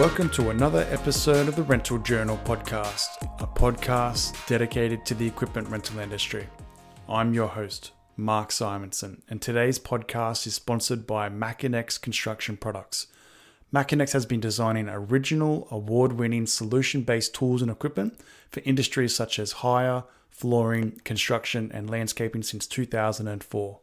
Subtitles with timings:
[0.00, 3.08] welcome to another episode of the Rental Journal podcast,
[3.38, 6.48] a podcast dedicated to the equipment rental industry.
[7.06, 13.08] I'm your host, Mark Simonson, and today's podcast is sponsored by Makinex Construction Products.
[13.74, 18.18] Makinex has been designing original, award winning solution based tools and equipment
[18.50, 23.80] for industries such as hire, flooring, construction, and landscaping since 2004.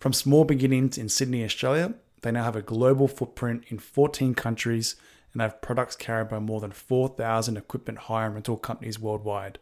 [0.00, 4.96] From small beginnings in Sydney, Australia, they now have a global footprint in 14 countries
[5.34, 9.58] and have products carried by more than 4,000 equipment hire and rental companies worldwide.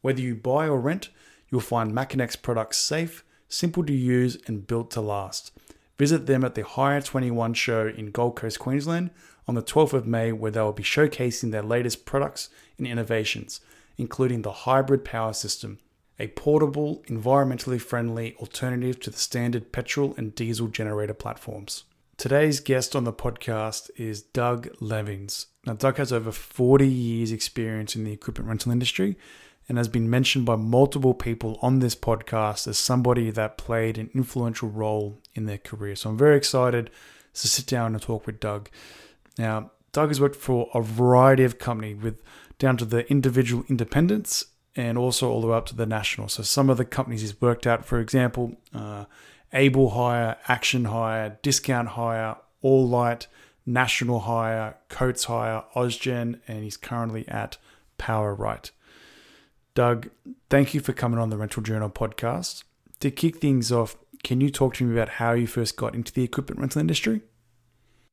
[0.00, 1.10] Whether you buy or rent,
[1.50, 5.52] you'll find Makinex products safe, simple to use, and built to last.
[5.98, 9.10] Visit them at the Hire 21 show in Gold Coast, Queensland
[9.46, 13.60] on the 12th of May, where they will be showcasing their latest products and innovations,
[13.98, 15.78] including the hybrid power system,
[16.18, 21.84] a portable, environmentally friendly alternative to the standard petrol and diesel generator platforms.
[22.20, 25.46] Today's guest on the podcast is Doug Levings.
[25.64, 29.16] Now, Doug has over 40 years' experience in the equipment rental industry
[29.66, 34.10] and has been mentioned by multiple people on this podcast as somebody that played an
[34.14, 35.96] influential role in their career.
[35.96, 36.90] So I'm very excited
[37.32, 38.68] to sit down and talk with Doug.
[39.38, 42.22] Now, Doug has worked for a variety of companies with
[42.58, 44.44] down to the individual independents
[44.76, 46.28] and also all the way up to the national.
[46.28, 49.06] So some of the companies he's worked at, for example, uh,
[49.52, 53.26] Able Hire, Action Hire, Discount Hire, All Light,
[53.66, 57.56] National Hire, Coates Hire, Ozgen, and he's currently at
[57.98, 58.70] Power Right.
[59.74, 60.10] Doug,
[60.48, 62.64] thank you for coming on the Rental Journal podcast.
[63.00, 66.12] To kick things off, can you talk to me about how you first got into
[66.12, 67.22] the equipment rental industry?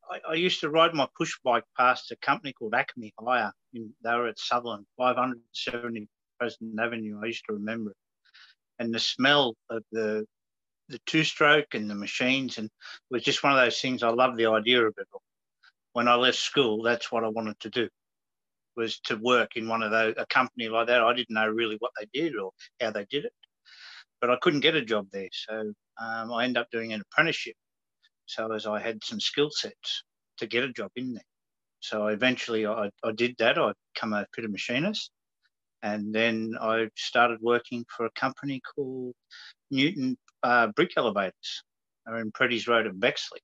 [0.09, 3.52] I, I used to ride my push bike past a company called Acme Hire.
[3.73, 6.08] In, they were at Sutherland, 570
[6.39, 7.19] President Avenue.
[7.21, 7.97] I used to remember it.
[8.80, 10.25] And the smell of the
[10.89, 12.71] the two stroke and the machines, and it
[13.11, 14.03] was just one of those things.
[14.03, 15.07] I love the idea of it.
[15.93, 17.89] When I left school, that's what I wanted to do
[18.75, 21.02] was to work in one of those a company like that.
[21.02, 23.33] I didn't know really what they did or how they did it,
[24.21, 27.55] but I couldn't get a job there, so um, I ended up doing an apprenticeship.
[28.27, 30.03] So as I had some skill sets
[30.37, 31.23] to get a job in there,
[31.80, 33.58] so eventually I, I did that.
[33.58, 35.09] I became a fitter machinist,
[35.81, 39.15] and then I started working for a company called
[39.71, 41.64] Newton uh, Brick Elevators.
[42.05, 43.39] They're in Preddy's Road at Bexley.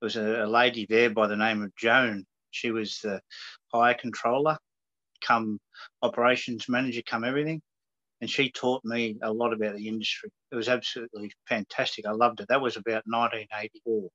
[0.00, 2.24] There was a, a, lady there by the name of Joan.
[2.50, 3.20] She was the
[3.72, 4.58] hire controller,
[5.20, 5.58] come
[6.02, 7.60] operations manager, come everything.
[8.20, 10.30] And she taught me a lot about the industry.
[10.50, 12.06] It was absolutely fantastic.
[12.06, 12.48] I loved it.
[12.48, 14.08] That was about 1984.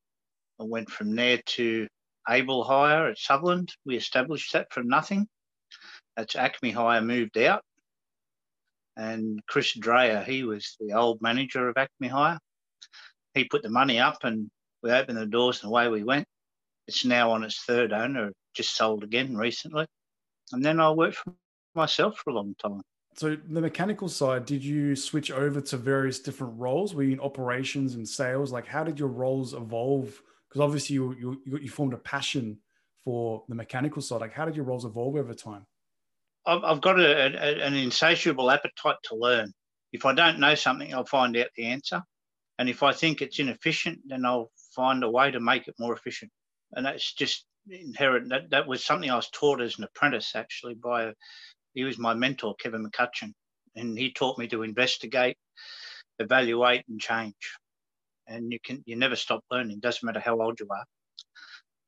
[0.59, 1.87] I went from there to
[2.29, 3.73] Able Hire at Sutherland.
[3.85, 5.27] We established that from nothing.
[6.17, 7.63] That's Acme Hire moved out.
[8.95, 12.39] And Chris Dreyer, he was the old manager of Acme Hire.
[13.33, 14.49] He put the money up and
[14.83, 16.25] we opened the doors and away we went.
[16.87, 19.87] It's now on its third owner, just sold again recently.
[20.51, 21.33] And then I worked for
[21.73, 22.81] myself for a long time.
[23.15, 26.95] So the mechanical side, did you switch over to various different roles?
[26.95, 28.51] Were you in operations and sales?
[28.51, 30.21] Like, how did your roles evolve?
[30.49, 32.59] Because obviously you, you you formed a passion
[33.03, 34.21] for the mechanical side.
[34.21, 35.65] Like, how did your roles evolve over time?
[36.45, 39.51] I've got a, a, an insatiable appetite to learn.
[39.91, 42.01] If I don't know something, I'll find out the answer.
[42.59, 45.93] And if I think it's inefficient, then I'll find a way to make it more
[45.93, 46.31] efficient.
[46.73, 48.29] And that's just inherent.
[48.29, 51.13] That, that was something I was taught as an apprentice, actually, by
[51.73, 53.33] he was my mentor, Kevin McCutcheon.
[53.75, 55.37] And he taught me to investigate,
[56.19, 57.57] evaluate, and change.
[58.27, 59.79] And you can you never stop learning.
[59.79, 60.85] Doesn't matter how old you are.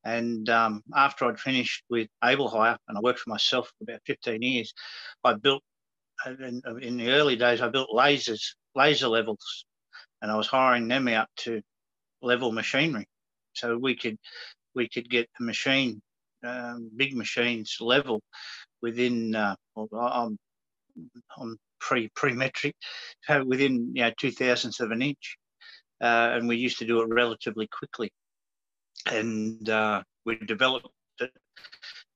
[0.06, 4.02] And um, after I'd finished with Able Hire, and I worked for myself for about
[4.06, 4.72] 15 years,
[5.24, 5.64] I built,
[6.26, 9.64] in, in the early days, I built lasers, laser levels,
[10.22, 11.60] and I was hiring them out to
[12.22, 13.08] level machinery.
[13.54, 14.16] So we could
[14.76, 16.00] we could get a machine,
[16.46, 18.20] um, big machines level
[18.82, 20.38] within, uh, well, I'm,
[21.36, 22.76] I'm pre pre metric,
[23.24, 25.36] so within you know two thousandths of an inch,
[26.00, 28.12] uh, and we used to do it relatively quickly
[29.04, 30.88] and uh, we developed
[31.20, 31.30] it.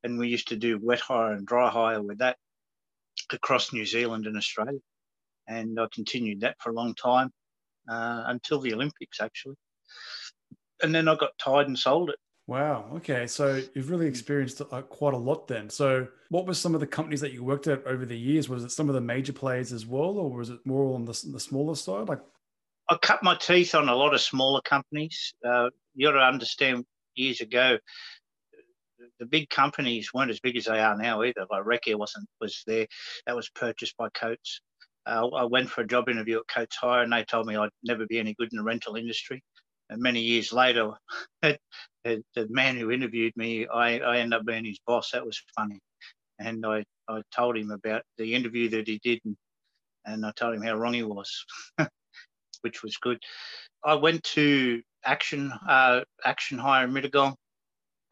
[0.02, 2.36] And we used to do wet hire and dry hire with that
[3.32, 4.78] across New Zealand and Australia.
[5.46, 7.30] And I continued that for a long time
[7.88, 9.56] uh, until the Olympics, actually.
[10.82, 12.16] And then I got tired and sold it.
[12.46, 12.90] Wow.
[12.96, 13.26] Okay.
[13.26, 15.70] So you've really experienced uh, quite a lot then.
[15.70, 18.48] So, what were some of the companies that you worked at over the years?
[18.48, 21.12] Was it some of the major players as well, or was it more on the,
[21.32, 22.08] the smaller side?
[22.08, 22.20] Like,
[22.90, 25.32] I cut my teeth on a lot of smaller companies.
[25.46, 26.84] Uh, you got to understand
[27.14, 27.78] years ago,
[29.20, 31.46] the big companies weren't as big as they are now either.
[31.50, 32.86] Like Wreckair wasn't was there.
[33.26, 34.60] That was purchased by Coates.
[35.06, 37.70] Uh, I went for a job interview at Coates Hire, and they told me I'd
[37.84, 39.42] never be any good in the rental industry
[39.88, 40.90] And many years later,
[41.42, 41.58] the
[42.34, 45.12] man who interviewed me, I, I ended up being his boss.
[45.12, 45.78] That was funny.
[46.38, 49.36] And I, I told him about the interview that he did, and,
[50.06, 51.44] and I told him how wrong he was,
[52.62, 53.18] which was good.
[53.84, 57.34] I went to Action uh, Action Hire in Mittagong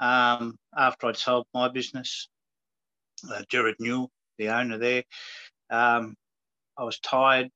[0.01, 2.29] um, after I'd sold my business.
[3.29, 5.03] Uh, Jared Newell, the owner there,
[5.71, 6.15] um,
[6.79, 7.51] I was tired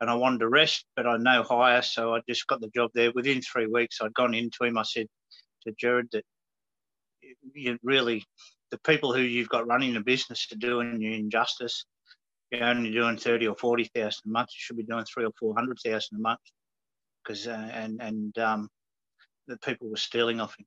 [0.00, 2.90] and I wanted to rest, but I know hire, so I just got the job
[2.94, 3.10] there.
[3.12, 4.78] Within three weeks, I'd gone into him.
[4.78, 5.08] I said
[5.66, 6.24] to Jared that
[7.54, 8.24] you really,
[8.70, 11.84] the people who you've got running the business are doing you injustice.
[12.50, 14.50] You're only doing thirty or forty thousand a month.
[14.52, 16.40] You should be doing three or four hundred thousand a month,
[17.24, 18.68] because uh, and and um,
[19.48, 20.66] the people were stealing off him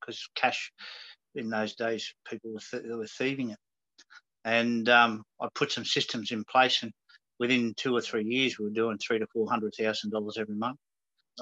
[0.00, 0.72] because uh, cash
[1.36, 3.58] in those days people were, th- were thieving it.
[4.44, 6.92] And um, I put some systems in place, and
[7.40, 10.56] within two or three years, we were doing three to four hundred thousand dollars every
[10.56, 10.78] month.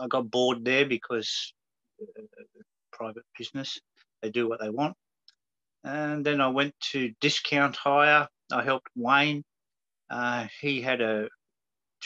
[0.00, 1.54] I got bored there because
[2.02, 2.22] uh,
[2.92, 3.80] private business,
[4.22, 4.94] they do what they want.
[5.84, 8.28] And then I went to discount hire.
[8.52, 9.44] I helped Wayne.
[10.10, 11.28] Uh, he had a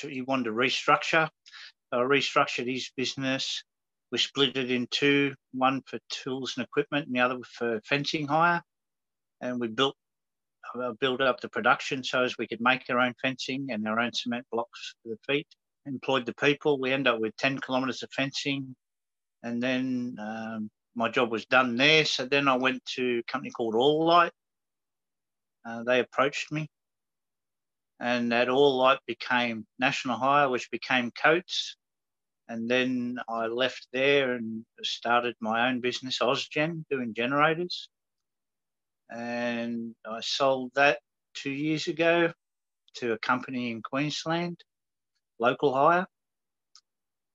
[0.00, 1.28] he wanted to restructure.
[1.92, 3.62] I restructured his business.
[4.10, 8.26] We split it in two, one for tools and equipment, and the other for fencing
[8.26, 8.62] hire.
[9.40, 9.96] And we built
[10.74, 14.00] uh, build up the production so as we could make our own fencing and our
[14.00, 15.46] own cement blocks for the feet.
[15.86, 16.80] Employed the people.
[16.80, 18.74] We end up with 10 kilometres of fencing.
[19.42, 22.04] And then um, my job was done there.
[22.04, 24.32] So then I went to a company called All Light.
[25.66, 26.68] Uh, they approached me.
[28.00, 31.76] And that All Light became National Hire, which became Coates.
[32.48, 37.88] And then I left there and started my own business, Ozgen, doing generators
[39.10, 40.98] and I sold that
[41.34, 42.32] two years ago
[42.96, 44.58] to a company in Queensland,
[45.38, 46.06] local hire.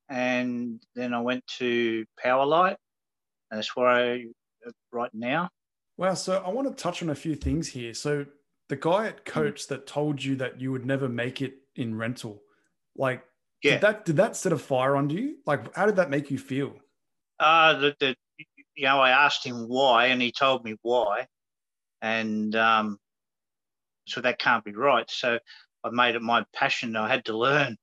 [0.09, 2.75] And then I went to Powerlight.
[3.51, 4.25] That's where I
[4.91, 5.50] right now.
[5.97, 6.13] Wow.
[6.15, 7.94] So I want to touch on a few things here.
[7.94, 8.25] So
[8.69, 12.42] the guy at Coates that told you that you would never make it in rental,
[12.95, 13.24] like,
[13.63, 13.74] yeah.
[13.74, 15.36] did that did that set a fire under you?
[15.45, 16.75] Like, how did that make you feel?
[17.39, 18.16] Uh, the, the
[18.75, 21.27] you know, I asked him why, and he told me why
[22.01, 22.98] and um,
[24.06, 25.10] so that can't be right.
[25.10, 25.39] So
[25.83, 26.95] I made it my passion.
[26.95, 27.77] I had to learn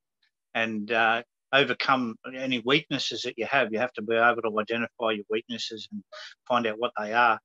[0.53, 1.23] and uh,
[1.53, 3.71] overcome any weaknesses that you have.
[3.71, 6.03] You have to be able to identify your weaknesses and
[6.47, 7.39] find out what they are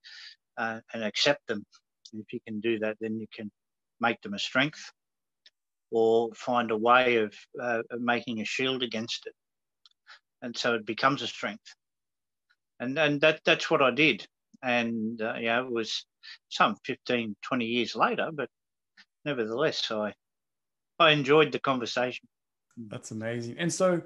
[0.56, 1.64] uh, and accept them.
[2.12, 3.50] And if you can do that, then you can
[4.00, 4.92] make them a strength
[5.90, 9.34] or find a way of, uh, of making a shield against it.
[10.40, 11.74] And so it becomes a strength.
[12.80, 14.26] And, and that, that's what I did.
[14.62, 16.04] And, uh, yeah, it was
[16.48, 18.48] some 15, 20 years later, but
[19.24, 20.14] nevertheless, I
[20.98, 22.28] I enjoyed the conversation.
[22.76, 23.56] That's amazing.
[23.58, 24.02] And so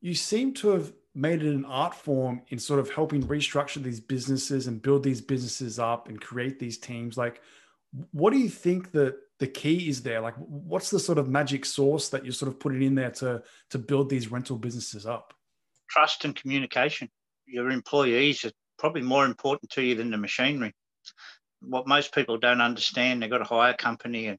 [0.00, 4.00] you seem to have made it an art form in sort of helping restructure these
[4.00, 7.16] businesses and build these businesses up and create these teams.
[7.16, 7.40] Like,
[8.10, 10.20] what do you think that the key is there?
[10.20, 13.42] Like, what's the sort of magic source that you're sort of putting in there to
[13.70, 15.34] to build these rental businesses up?
[15.88, 17.08] Trust and communication.
[17.46, 20.72] Your employees are probably more important to you than the machinery
[21.66, 24.38] what most people don't understand, they've got a hire a company and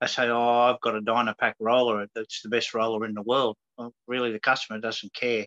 [0.00, 2.06] they say, oh, I've got a Dynapac roller.
[2.16, 3.56] It's the best roller in the world.
[3.78, 5.46] Well, really, the customer doesn't care.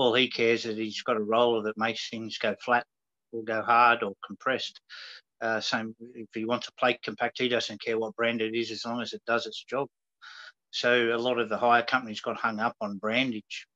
[0.00, 2.86] All he cares is he's got a roller that makes things go flat
[3.32, 4.80] or go hard or compressed.
[5.42, 8.70] Uh, same if he wants a plate compact, he doesn't care what brand it is
[8.70, 9.88] as long as it does its job.
[10.70, 13.66] So a lot of the hire companies got hung up on brandage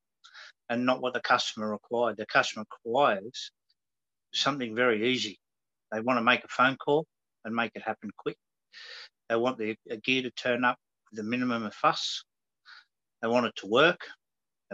[0.70, 2.16] and not what the customer required.
[2.16, 3.50] The customer requires
[4.32, 5.38] something very easy.
[5.92, 7.04] They want to make a phone call
[7.44, 8.38] and make it happen quick.
[9.28, 10.78] They want the gear to turn up
[11.10, 12.24] with a minimum of fuss.
[13.20, 14.00] They want it to work.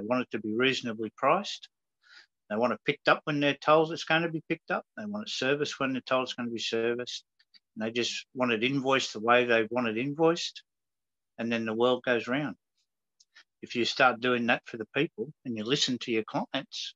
[0.00, 1.68] They want it to be reasonably priced.
[2.48, 4.84] They want it picked up when they're told it's going to be picked up.
[4.96, 7.24] They want it serviced when they're told it's going to be serviced.
[7.76, 10.62] And they just want it invoiced the way they want it invoiced.
[11.38, 12.56] And then the world goes round.
[13.62, 16.94] If you start doing that for the people and you listen to your clients,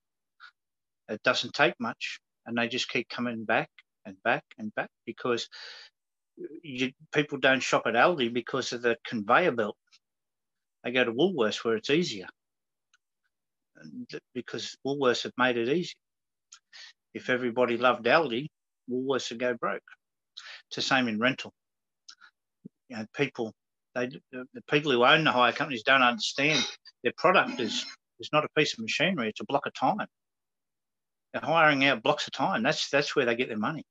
[1.09, 2.21] it doesn't take much.
[2.47, 3.69] And they just keep coming back
[4.07, 5.49] and back and back because
[6.63, 9.77] you, people don't shop at Aldi because of the conveyor belt.
[10.83, 12.29] They go to Woolworths where it's easier
[14.35, 15.95] because Woolworths have made it easy.
[17.15, 18.49] If everybody loved Aldi,
[18.91, 19.83] Woolworths would go broke.
[20.69, 21.53] It's the same in rental.
[22.89, 23.53] You know, people,
[23.95, 26.65] they, the people who own the hire companies don't understand
[27.03, 27.85] their product is,
[28.21, 30.07] is not a piece of machinery, it's a block of time.
[31.33, 32.63] They're hiring out blocks of time.
[32.63, 33.85] That's that's where they get their money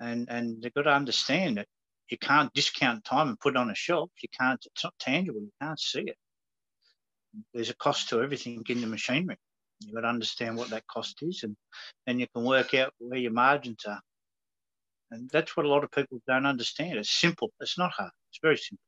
[0.00, 1.66] and and they've got to understand that
[2.10, 4.10] you can't discount time and put it on a shelf.
[4.22, 4.60] You can't.
[4.64, 5.40] It's not tangible.
[5.40, 6.16] You can't see it.
[7.52, 9.36] There's a cost to everything in the machinery.
[9.80, 11.56] You've got to understand what that cost is, and
[12.06, 14.00] then you can work out where your margins are.
[15.10, 16.98] And that's what a lot of people don't understand.
[16.98, 17.50] It's simple.
[17.60, 18.10] It's not hard.
[18.30, 18.82] It's very simple.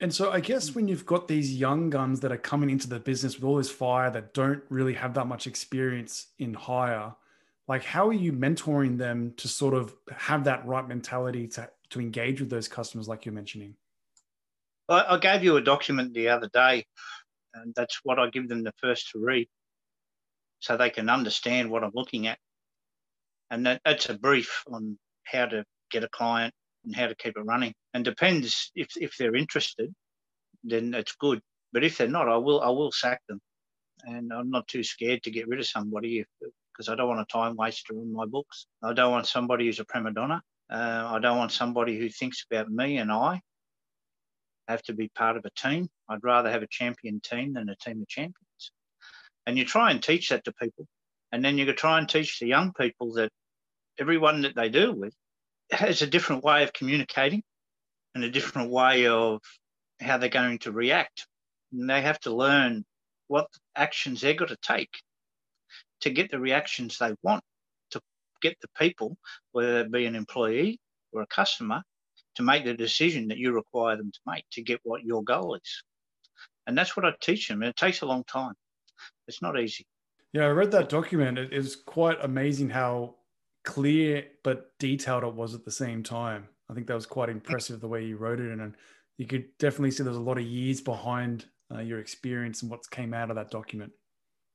[0.00, 3.00] And so I guess when you've got these young guns that are coming into the
[3.00, 7.14] business with all this fire that don't really have that much experience in hire,
[7.66, 12.00] like how are you mentoring them to sort of have that right mentality to, to
[12.00, 13.74] engage with those customers like you're mentioning?
[14.88, 16.84] I, I gave you a document the other day,
[17.62, 19.48] and that's what I give them the first to read
[20.60, 22.38] so they can understand what I'm looking at.
[23.50, 26.52] And that, that's a brief on how to get a client
[26.84, 27.74] and how to keep it running.
[27.94, 29.94] And depends if, if they're interested,
[30.64, 31.40] then it's good.
[31.72, 33.40] But if they're not, I will I will sack them.
[34.04, 36.24] And I'm not too scared to get rid of somebody
[36.72, 38.66] because I don't want a time waster in my books.
[38.82, 40.42] I don't want somebody who's a prima donna.
[40.70, 43.40] Uh, I don't want somebody who thinks about me and I
[44.68, 45.88] have to be part of a team.
[46.08, 48.72] I'd rather have a champion team than a team of champions.
[49.46, 50.86] And you try and teach that to people.
[51.32, 53.30] And then you could try and teach the young people that
[53.98, 55.14] everyone that they deal with
[55.70, 57.42] has a different way of communicating
[58.14, 59.40] and a different way of
[60.00, 61.26] how they're going to react.
[61.72, 62.84] And they have to learn
[63.28, 64.90] what actions they've got to take
[66.00, 67.42] to get the reactions they want,
[67.90, 68.00] to
[68.42, 69.16] get the people,
[69.52, 70.78] whether it be an employee
[71.12, 71.82] or a customer,
[72.36, 75.54] to make the decision that you require them to make to get what your goal
[75.54, 75.82] is.
[76.66, 77.62] And that's what I teach them.
[77.62, 78.54] And it takes a long time.
[79.28, 79.86] It's not easy.
[80.32, 81.38] Yeah, I read that document.
[81.38, 83.16] It is quite amazing how
[83.64, 86.48] clear but detailed it was at the same time.
[86.70, 88.74] I think that was quite impressive the way you wrote it, and
[89.18, 92.88] you could definitely see there's a lot of years behind uh, your experience and what
[92.90, 93.92] came out of that document.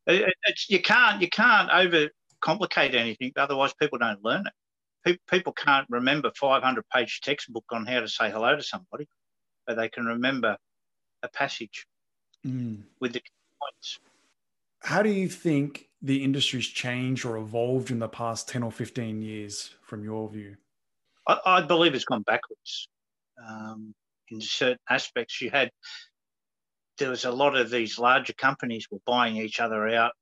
[0.08, 0.34] It,
[0.68, 4.54] you can't you can't overcomplicate anything, otherwise people don't learn it.
[5.06, 9.08] People, people can't remember 500 page textbook on how to say hello to somebody,
[9.66, 10.58] but they can remember
[11.24, 11.88] a passage
[12.46, 12.82] mm.
[13.00, 13.22] with the
[13.60, 14.00] points.
[14.84, 19.22] How do you think the industry's changed or evolved in the past 10 or 15
[19.22, 20.58] years from your view?
[21.28, 22.88] I, I believe it's gone backwards.
[23.48, 23.94] Um,
[24.30, 25.72] in certain aspects, you had
[26.98, 30.14] there was a lot of these larger companies were buying each other out.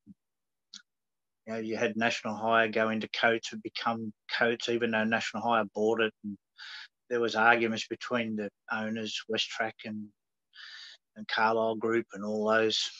[1.49, 5.41] You know, you had National Hire go into Coates and become Coates, even though National
[5.41, 6.13] Hire bought it.
[6.23, 6.37] And
[7.09, 10.09] there was arguments between the owners, Westrac and
[11.15, 12.91] and Carlyle Group, and all those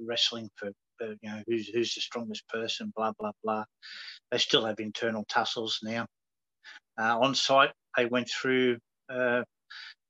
[0.00, 0.68] wrestling for
[1.02, 3.64] uh, you know, who's who's the strongest person, blah blah blah.
[4.30, 6.06] They still have internal tussles now.
[6.96, 8.78] Uh, Onsite, they went through
[9.12, 9.42] uh,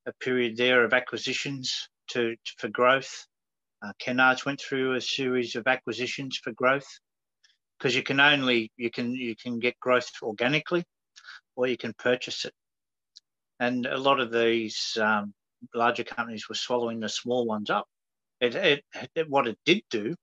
[0.05, 3.25] a period there of acquisitions to, to for growth.
[3.85, 6.87] Uh, Kennards went through a series of acquisitions for growth
[7.81, 10.83] because you can only you can you can get growth organically,
[11.55, 12.53] or you can purchase it.
[13.59, 15.33] And a lot of these um,
[15.73, 17.87] larger companies were swallowing the small ones up.
[18.39, 18.83] It, it,
[19.15, 20.15] it, what it did do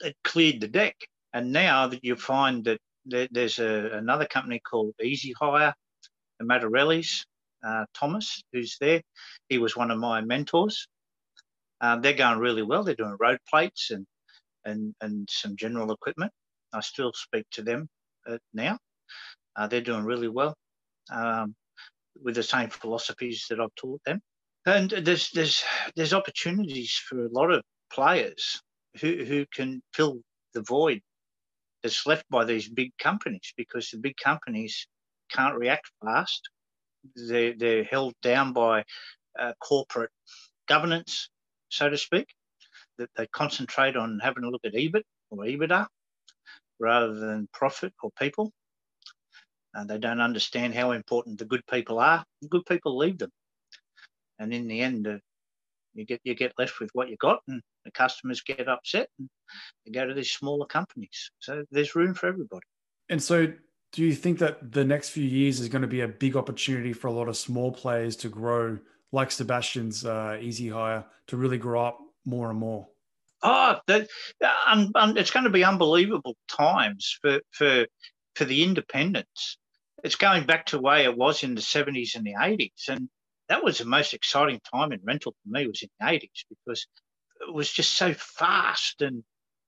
[0.00, 0.94] it cleared the deck.
[1.32, 5.74] And now that you find that there's a, another company called Easy Hire,
[6.38, 7.24] the Matarellis,
[7.66, 9.02] uh, Thomas, who's there.
[9.48, 10.86] He was one of my mentors.
[11.80, 12.84] Um, they're going really well.
[12.84, 14.06] They're doing road plates and
[14.64, 16.32] and and some general equipment.
[16.76, 17.88] I still speak to them
[18.28, 18.78] uh, now.
[19.56, 20.54] Uh, they're doing really well
[21.10, 21.54] um,
[22.22, 24.20] with the same philosophies that I've taught them.
[24.66, 25.64] And there's there's
[25.94, 28.60] there's opportunities for a lot of players
[29.00, 30.20] who, who can fill
[30.54, 31.00] the void
[31.82, 34.86] that's left by these big companies because the big companies
[35.30, 36.50] can't react fast.
[37.14, 38.84] They're, they're held down by
[39.38, 40.10] uh, corporate
[40.66, 41.30] governance,
[41.68, 42.26] so to speak,
[42.98, 45.86] that they concentrate on having a look at EBIT or EBITDA
[46.78, 48.52] rather than profit or people.
[49.74, 52.24] And they don't understand how important the good people are.
[52.40, 53.30] The good people leave them.
[54.38, 55.18] And in the end, uh,
[55.94, 59.28] you get you get left with what you got, and the customers get upset, and
[59.84, 61.30] they go to these smaller companies.
[61.38, 62.66] So there's room for everybody.
[63.08, 63.52] And so,
[63.92, 66.92] do you think that the next few years is going to be a big opportunity
[66.92, 68.78] for a lot of small players to grow,
[69.12, 72.88] like Sebastian's uh, Easy Hire, to really grow up more and more?
[73.42, 74.08] Oh, that,
[74.66, 77.86] um, um, it's going to be unbelievable times for for
[78.36, 79.58] for the independents.
[80.04, 83.08] It's going back to the way it was in the 70s and the 80s, and
[83.48, 86.86] that was the most exciting time in rental for me was in the 80s because
[87.48, 89.24] it was just so fast and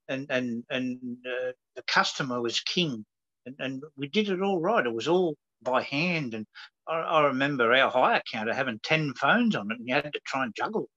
[0.09, 3.05] and and and uh, the customer was king
[3.47, 6.47] and, and we did it all right it was all by hand and
[6.89, 10.21] I, I remember our hire counter having 10 phones on it and you had to
[10.27, 10.89] try and juggle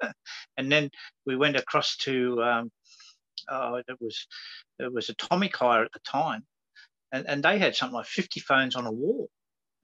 [0.56, 0.90] and then
[1.26, 2.70] we went across to um,
[3.50, 4.26] oh, it was
[4.78, 6.44] it was Atomic Hire at the time
[7.12, 9.28] and, and they had something like 50 phones on a wall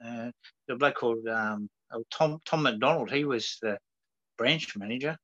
[0.04, 0.30] uh,
[0.66, 3.78] the bloke called um, oh, Tom Tom McDonald, he was the
[4.36, 5.16] branch manager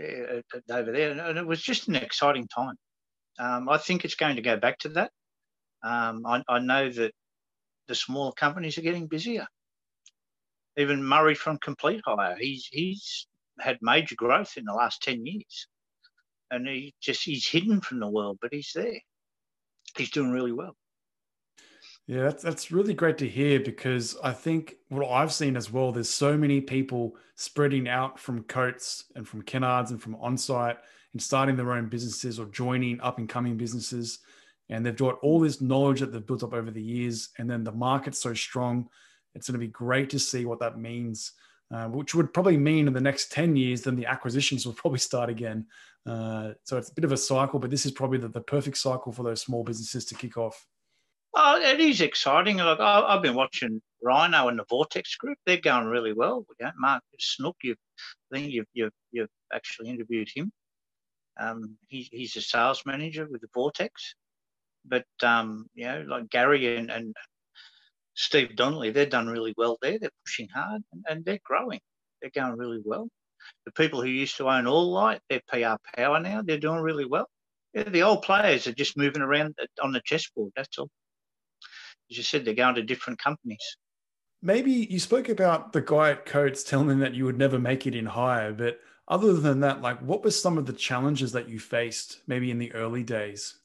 [0.00, 2.76] uh, over there, and it was just an exciting time.
[3.38, 5.10] Um, I think it's going to go back to that.
[5.82, 7.12] Um, I, I, know that
[7.86, 9.46] the smaller companies are getting busier.
[10.78, 13.26] Even Murray from Complete Hire, he's he's
[13.60, 15.68] had major growth in the last ten years,
[16.50, 19.00] and he just he's hidden from the world, but he's there.
[19.96, 20.76] He's doing really well.
[22.06, 25.90] Yeah, that's that's really great to hear because I think what I've seen as well,
[25.90, 30.78] there's so many people spreading out from Coates and from Kennards and from Onsite
[31.12, 34.20] and starting their own businesses or joining up and coming businesses.
[34.68, 37.30] And they've got all this knowledge that they've built up over the years.
[37.38, 38.88] And then the market's so strong.
[39.34, 41.32] It's going to be great to see what that means,
[41.72, 44.98] uh, which would probably mean in the next 10 years, then the acquisitions will probably
[44.98, 45.66] start again.
[46.06, 48.76] Uh, so it's a bit of a cycle, but this is probably the, the perfect
[48.76, 50.66] cycle for those small businesses to kick off.
[51.34, 52.60] Oh, it is exciting.
[52.60, 56.46] I, have been watching Rhino and the Vortex Group; they're going really well.
[56.78, 57.74] Mark Snook, you
[58.32, 60.50] I think you've, you've, you've actually interviewed him.
[61.38, 64.14] Um, he, he's a sales manager with the Vortex,
[64.86, 67.14] but um, you know, like Gary and, and
[68.16, 69.98] Steve Donnelly, they've done really well there.
[69.98, 71.80] They're pushing hard and, and they're growing.
[72.20, 73.08] They're going really well.
[73.64, 76.42] The people who used to own All Light, they're PR Power now.
[76.42, 77.28] They're doing really well.
[77.74, 80.52] Yeah, the old players are just moving around on the chessboard.
[80.56, 80.88] That's all
[82.10, 83.76] as you said, they're going to different companies.
[84.42, 87.86] Maybe you spoke about the guy at Coates telling them that you would never make
[87.86, 91.48] it in hire, but other than that, like what were some of the challenges that
[91.48, 93.58] you faced maybe in the early days?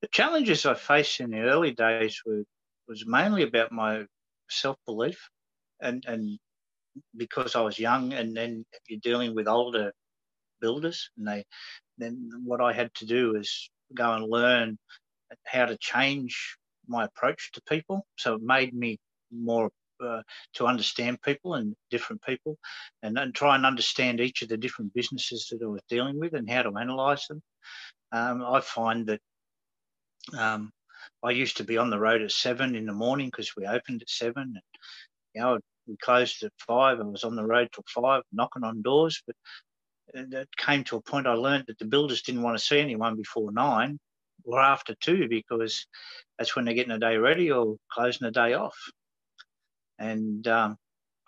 [0.00, 2.44] The challenges I faced in the early days were
[2.90, 4.04] was mainly about my
[4.50, 5.18] self belief
[5.80, 6.38] and and
[7.16, 9.92] because I was young and then you're dealing with older
[10.60, 11.44] builders and they
[11.98, 14.76] then what I had to do is go and learn
[15.46, 16.56] how to change
[16.88, 18.04] my approach to people.
[18.16, 18.98] So it made me
[19.30, 19.70] more
[20.04, 20.22] uh,
[20.54, 22.56] to understand people and different people
[23.02, 26.34] and, and try and understand each of the different businesses that I was dealing with
[26.34, 27.42] and how to analyze them.
[28.12, 29.20] Um, I find that
[30.36, 30.72] um,
[31.22, 34.02] I used to be on the road at seven in the morning because we opened
[34.02, 34.42] at seven.
[34.42, 34.62] And,
[35.34, 36.98] you know, we closed at five.
[36.98, 39.22] I was on the road till five, knocking on doors.
[39.26, 39.36] But
[40.14, 43.16] it came to a point I learned that the builders didn't want to see anyone
[43.16, 43.98] before nine
[44.44, 45.86] or after two because
[46.38, 48.76] that's when they're getting a day ready or closing a day off.
[49.98, 50.76] And um,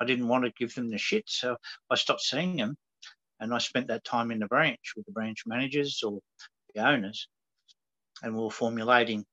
[0.00, 1.56] I didn't want to give them the shit, so
[1.90, 2.76] I stopped seeing them,
[3.38, 6.20] and I spent that time in the branch with the branch managers or
[6.74, 7.28] the owners,
[8.22, 9.24] and we were formulating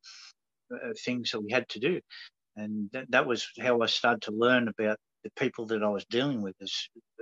[0.74, 2.00] uh, things that we had to do.
[2.56, 6.06] And that, that was how I started to learn about the people that I was
[6.06, 6.74] dealing with as,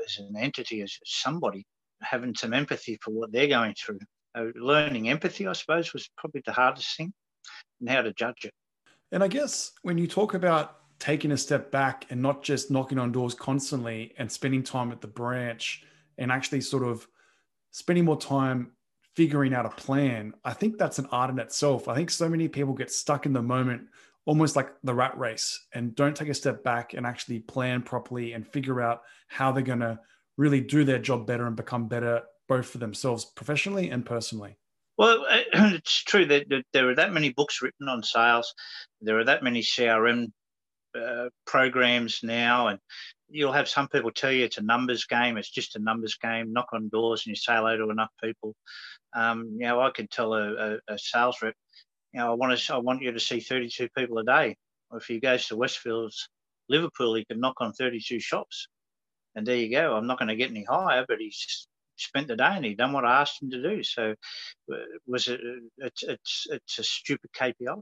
[0.03, 1.65] as an entity, as somebody,
[2.01, 3.99] having some empathy for what they're going through.
[4.35, 7.13] Uh, learning empathy, I suppose, was probably the hardest thing
[7.79, 8.53] and how to judge it.
[9.11, 12.99] And I guess when you talk about taking a step back and not just knocking
[12.99, 15.83] on doors constantly and spending time at the branch
[16.17, 17.07] and actually sort of
[17.71, 18.71] spending more time
[19.17, 21.87] figuring out a plan, I think that's an art in itself.
[21.87, 23.81] I think so many people get stuck in the moment,
[24.27, 28.33] almost like the rat race, and don't take a step back and actually plan properly
[28.33, 29.99] and figure out how they're going to
[30.37, 34.55] really do their job better and become better both for themselves professionally and personally.
[34.99, 38.53] Well, it's true that there are that many books written on sales.
[39.01, 40.27] There are that many CRM
[40.95, 42.79] uh, programs now, and
[43.29, 45.37] you'll have some people tell you it's a numbers game.
[45.37, 46.53] It's just a numbers game.
[46.53, 48.55] Knock on doors and you say hello to enough people.
[49.15, 51.55] Um, you know, I could tell a, a, a, sales rep,
[52.13, 54.55] you know, I want to, I want you to see 32 people a day.
[54.93, 56.29] If he goes to Westfields,
[56.69, 58.67] Liverpool, he can knock on 32 shops,
[59.35, 59.95] and there you go.
[59.95, 62.93] I'm not going to get any higher, but he's spent the day and he done
[62.93, 63.83] what I asked him to do.
[63.83, 64.13] So
[64.71, 65.41] uh, was it?
[65.77, 67.81] It's it's it's a stupid KPI.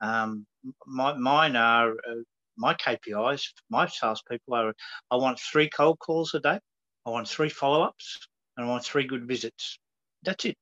[0.00, 0.46] Um,
[0.86, 2.22] my, mine are uh,
[2.58, 3.44] my KPIs.
[3.70, 4.74] My salespeople are.
[5.10, 6.60] I want three cold calls a day.
[7.06, 9.78] I want three follow ups, and I want three good visits.
[10.24, 10.56] That's it.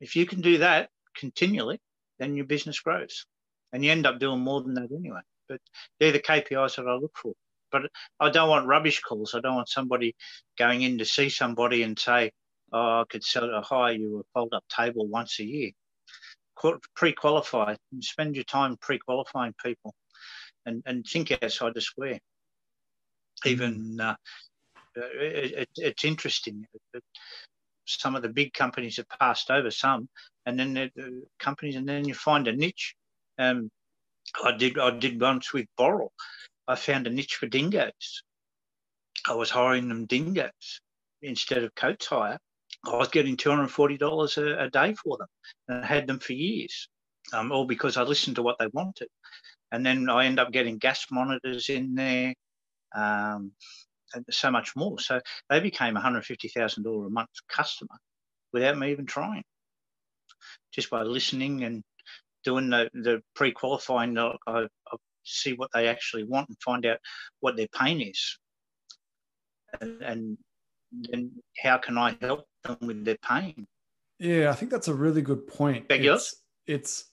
[0.00, 1.80] If you can do that continually,
[2.18, 3.26] then your business grows,
[3.72, 5.20] and you end up doing more than that anyway.
[5.48, 5.60] But
[6.00, 7.32] they're the KPIs that I look for.
[7.72, 7.82] But
[8.20, 9.34] I don't want rubbish calls.
[9.34, 10.14] I don't want somebody
[10.58, 12.32] going in to see somebody and say,
[12.72, 15.70] "Oh, I could sell, uh, hire you a fold-up table once a year."
[16.96, 17.76] Pre-qualify.
[18.00, 19.94] Spend your time pre-qualifying people,
[20.66, 22.18] and and think outside the square.
[23.44, 24.00] Even mm.
[24.00, 24.16] uh,
[24.96, 26.66] it, it, it's interesting.
[27.86, 30.08] Some of the big companies have passed over some,
[30.44, 32.94] and then the companies, and then you find a niche.
[33.38, 33.70] Um,
[34.44, 36.10] I did I did once with Boral.
[36.66, 38.22] I found a niche for dingoes.
[39.26, 40.80] I was hiring them dingoes
[41.22, 42.38] instead of Coates hire.
[42.84, 45.26] I was getting $240 a, a day for them
[45.66, 46.88] and I had them for years,
[47.32, 49.08] um, all because I listened to what they wanted.
[49.72, 52.34] And then I end up getting gas monitors in there
[52.94, 53.52] um,
[54.14, 54.98] and so much more.
[54.98, 57.96] So they became $150,000 a month customer
[58.52, 59.42] without me even trying.
[60.72, 61.82] just by listening and
[62.44, 64.16] doing the, the pre-qualifying.
[64.18, 64.66] I, I
[65.24, 66.98] see what they actually want and find out
[67.40, 68.38] what their pain is,
[69.80, 70.38] and, and
[70.92, 73.66] then how can I help them with their pain?
[74.18, 75.86] Yeah, I think that's a really good point.
[76.14, 76.34] It's,
[76.66, 77.04] it's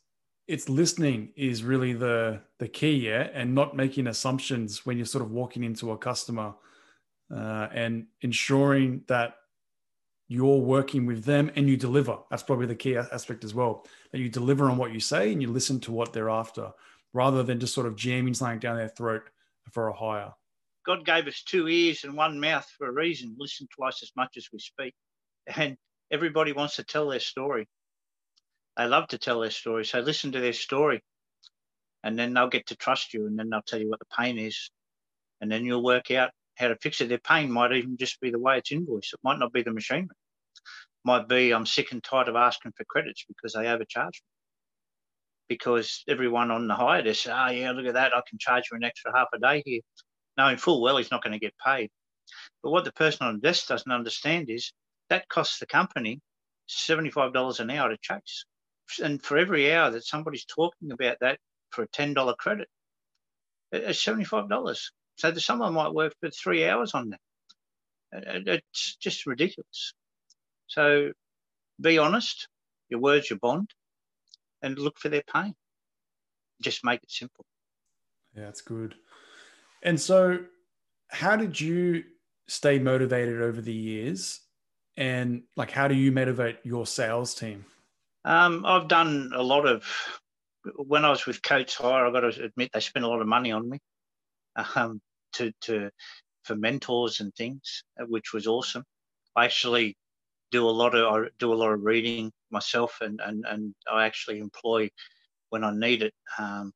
[0.47, 5.23] it's listening is really the the key, yeah, and not making assumptions when you're sort
[5.23, 6.53] of walking into a customer,
[7.33, 9.35] uh, and ensuring that
[10.27, 12.17] you're working with them and you deliver.
[12.29, 13.85] That's probably the key aspect as well.
[14.11, 16.71] That you deliver on what you say and you listen to what they're after,
[17.13, 19.29] rather than just sort of jamming something down their throat
[19.71, 20.33] for a hire.
[20.85, 23.35] God gave us two ears and one mouth for a reason.
[23.39, 24.93] Listen twice as much as we speak.
[25.57, 25.77] And
[26.11, 27.67] everybody wants to tell their story.
[28.77, 29.85] They love to tell their story.
[29.85, 31.01] So listen to their story.
[32.03, 34.37] And then they'll get to trust you and then they'll tell you what the pain
[34.37, 34.69] is.
[35.41, 37.09] And then you'll work out how to fix it.
[37.09, 39.13] Their pain might even just be the way it's invoiced.
[39.13, 40.09] It might not be the machinery.
[40.09, 44.27] It might be I'm sick and tired of asking for credits because they overcharge me.
[45.47, 48.15] Because everyone on the hire, they say, oh, yeah, look at that.
[48.15, 49.81] I can charge you an extra half a day here,
[50.37, 51.89] knowing full well he's not going to get paid.
[52.63, 54.73] But what the person on the desk doesn't understand is
[55.09, 56.19] that costs the company
[56.69, 58.45] $75 an hour to chase.
[59.01, 61.39] And for every hour that somebody's talking about that
[61.71, 62.67] for a $10 credit,
[63.71, 64.79] it's $75.
[65.17, 67.19] So someone might work for three hours on that.
[68.13, 69.93] It's just ridiculous.
[70.67, 71.11] So
[71.81, 72.47] be honest,
[72.89, 73.69] your words, your bond,
[74.61, 75.53] and look for their pain.
[76.61, 77.45] Just make it simple.
[78.35, 78.95] Yeah, that's good.
[79.83, 80.39] And so,
[81.09, 82.03] how did you
[82.47, 84.41] stay motivated over the years?
[84.97, 87.65] And like, how do you motivate your sales team?
[88.25, 89.85] Um, I've done a lot of.
[90.77, 93.27] When I was with Coates Hire, I've got to admit they spent a lot of
[93.27, 93.77] money on me
[94.75, 94.99] um,
[95.33, 95.91] to to
[96.43, 98.83] for mentors and things, uh, which was awesome.
[99.35, 99.95] I actually
[100.51, 104.07] do a lot of I do a lot of reading myself, and and and I
[104.07, 104.89] actually employ
[105.49, 106.13] when I need it.
[106.39, 106.73] Um,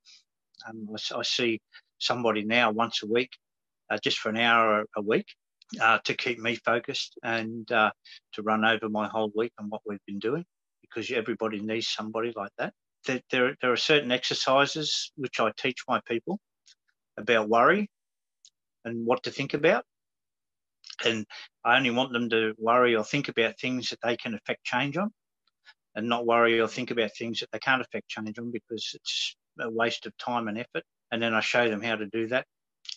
[0.67, 0.71] I,
[1.17, 1.59] I, see
[1.97, 3.31] somebody now once a week,
[3.89, 5.25] uh, just for an hour a week,
[5.81, 7.89] uh, to keep me focused and uh,
[8.33, 10.45] to run over my whole week and what we've been doing
[10.89, 12.73] because everybody needs somebody like that.
[13.05, 16.39] There, there, there are certain exercises which I teach my people
[17.17, 17.89] about worry
[18.85, 19.83] and what to think about.
[21.05, 21.25] And
[21.63, 24.97] I only want them to worry or think about things that they can affect change
[24.97, 25.11] on
[25.95, 29.35] and not worry or think about things that they can't affect change on because it's
[29.59, 30.83] a waste of time and effort.
[31.11, 32.45] And then I show them how to do that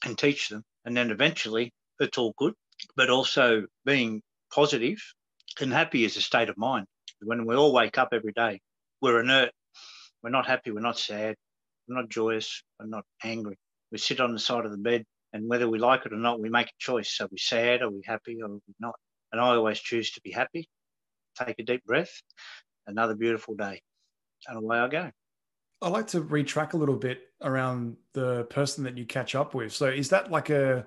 [0.04, 0.62] and teach them.
[0.84, 2.54] And then eventually it's all good,
[2.96, 4.98] but also being positive
[5.60, 6.86] and happy is a state of mind
[7.24, 8.60] when we all wake up every day,
[9.00, 9.50] we're inert.
[10.22, 10.70] We're not happy.
[10.70, 11.36] We're not sad.
[11.88, 12.62] We're not joyous.
[12.78, 13.58] We're not angry.
[13.90, 16.40] We sit on the side of the bed, and whether we like it or not,
[16.40, 17.18] we make a choice.
[17.20, 17.82] Are we sad?
[17.82, 18.40] Are we happy?
[18.40, 18.94] Or are we not?
[19.32, 20.68] And I always choose to be happy.
[21.38, 22.12] Take a deep breath.
[22.86, 23.80] Another beautiful day,
[24.46, 25.10] and away I go.
[25.80, 29.72] I like to retrack a little bit around the person that you catch up with.
[29.72, 30.86] So, is that like a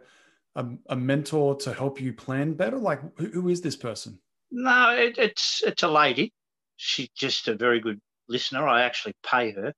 [0.55, 2.77] a, a mentor to help you plan better?
[2.77, 4.19] Like, who, who is this person?
[4.57, 6.31] No, it, it's it's a lady.
[6.77, 8.65] She's just a very good listener.
[8.65, 9.67] I actually pay her.
[9.67, 9.73] I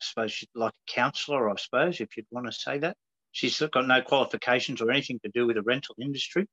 [0.00, 2.94] suppose she's like a counsellor, I suppose, if you'd want to say that.
[3.32, 6.46] She's got no qualifications or anything to do with the rental industry,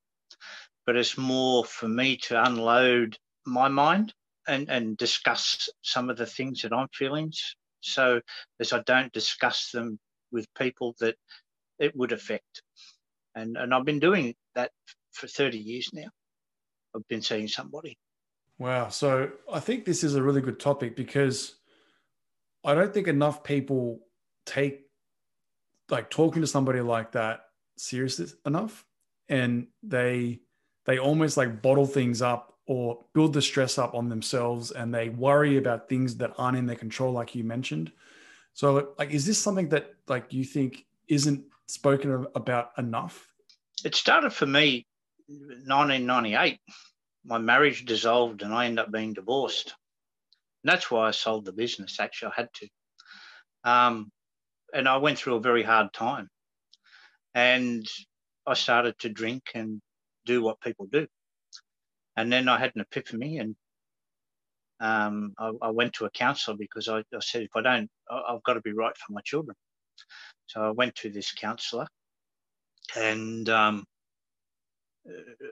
[0.86, 4.14] but it's more for me to unload my mind
[4.48, 7.30] and, and discuss some of the things that I'm feeling.
[7.82, 8.22] So
[8.58, 9.98] as I don't discuss them
[10.32, 11.16] with people that
[11.78, 12.62] it would affect.
[13.34, 14.70] And, and I've been doing that
[15.12, 16.08] for 30 years now.
[17.08, 17.96] Been seeing somebody.
[18.58, 18.88] Wow.
[18.88, 21.56] So I think this is a really good topic because
[22.64, 24.00] I don't think enough people
[24.46, 24.86] take
[25.90, 27.40] like talking to somebody like that
[27.76, 28.84] seriously enough.
[29.28, 30.40] And they
[30.86, 35.08] they almost like bottle things up or build the stress up on themselves and they
[35.08, 37.92] worry about things that aren't in their control, like you mentioned.
[38.54, 43.28] So like is this something that like you think isn't spoken about enough?
[43.84, 44.86] It started for me
[45.28, 46.60] 1998
[47.26, 49.74] my marriage dissolved and I ended up being divorced.
[50.62, 51.98] And that's why I sold the business.
[51.98, 52.68] Actually, I had to.
[53.64, 54.10] Um,
[54.72, 56.28] and I went through a very hard time.
[57.34, 57.84] And
[58.46, 59.80] I started to drink and
[60.24, 61.06] do what people do.
[62.16, 63.56] And then I had an epiphany and
[64.80, 68.32] um, I, I, went to a counsellor because I, I, said, if I don't, I,
[68.32, 69.56] have got to be right for my children.
[70.46, 71.86] So I went to this counsellor
[72.94, 73.84] and um,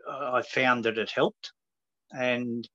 [0.09, 1.53] I found that it helped.
[2.13, 2.69] And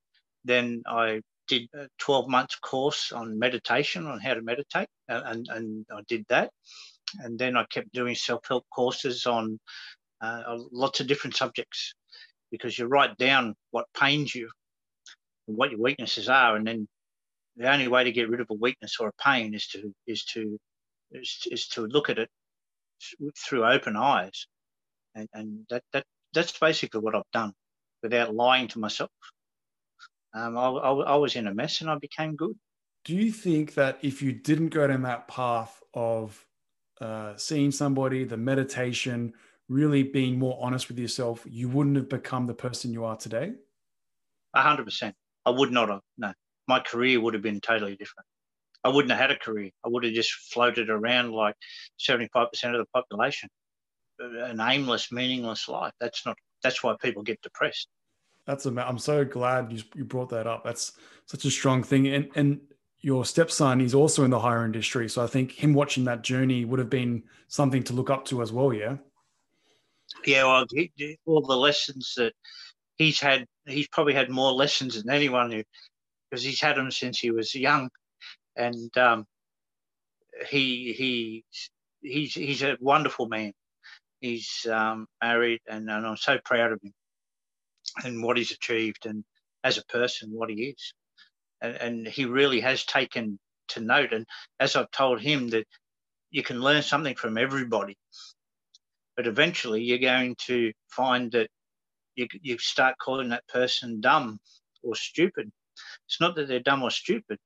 [0.44, 5.86] then I did a 12 months course on meditation on how to meditate and, and
[5.92, 6.50] I did that.
[7.18, 9.58] And then I kept doing self-help courses on
[10.20, 11.94] uh, lots of different subjects
[12.50, 14.48] because you write down what pains you
[15.48, 16.86] and what your weaknesses are and then
[17.56, 20.24] the only way to get rid of a weakness or a pain is to is
[20.24, 20.58] to
[21.12, 22.30] is, is to look at it
[23.36, 24.46] through open eyes,
[25.14, 27.52] and and that that that's basically what I've done,
[28.02, 29.10] without lying to myself.
[30.32, 32.56] Um, I, I, I was in a mess, and I became good.
[33.04, 36.46] Do you think that if you didn't go down that path of
[37.00, 39.32] uh, seeing somebody, the meditation,
[39.68, 43.52] really being more honest with yourself, you wouldn't have become the person you are today?
[44.54, 45.14] A hundred percent.
[45.46, 46.00] I would not have.
[46.18, 46.32] No,
[46.68, 48.26] my career would have been totally different.
[48.84, 49.70] I wouldn't have had a career.
[49.84, 51.54] I would have just floated around like
[51.98, 53.48] seventy-five percent of the population,
[54.20, 55.92] an aimless, meaningless life.
[56.00, 56.36] That's not.
[56.62, 57.88] That's why people get depressed.
[58.46, 58.86] That's a.
[58.86, 60.64] I'm so glad you you brought that up.
[60.64, 60.92] That's
[61.26, 62.08] such a strong thing.
[62.08, 62.60] And and
[63.00, 66.64] your stepson is also in the higher industry, so I think him watching that journey
[66.64, 68.72] would have been something to look up to as well.
[68.74, 68.96] Yeah.
[70.26, 70.44] Yeah.
[70.44, 72.34] Well, he, all the lessons that
[72.96, 75.62] he's had, he's probably had more lessons than anyone who,
[76.30, 77.88] because he's had them since he was young,
[78.56, 79.24] and um,
[80.48, 81.44] he he
[82.02, 83.52] he's he's a wonderful man.
[84.20, 86.92] He's um, married, and, and I'm so proud of him
[88.04, 89.24] and what he's achieved, and
[89.64, 90.92] as a person, what he is
[91.60, 94.12] and, and he really has taken to note.
[94.12, 94.26] And
[94.58, 95.66] as I've told him that
[96.30, 97.96] you can learn something from everybody,
[99.16, 101.48] but eventually you're going to find that
[102.14, 104.38] you, you start calling that person dumb
[104.82, 105.50] or stupid.
[106.06, 107.38] It's not that they're dumb or stupid.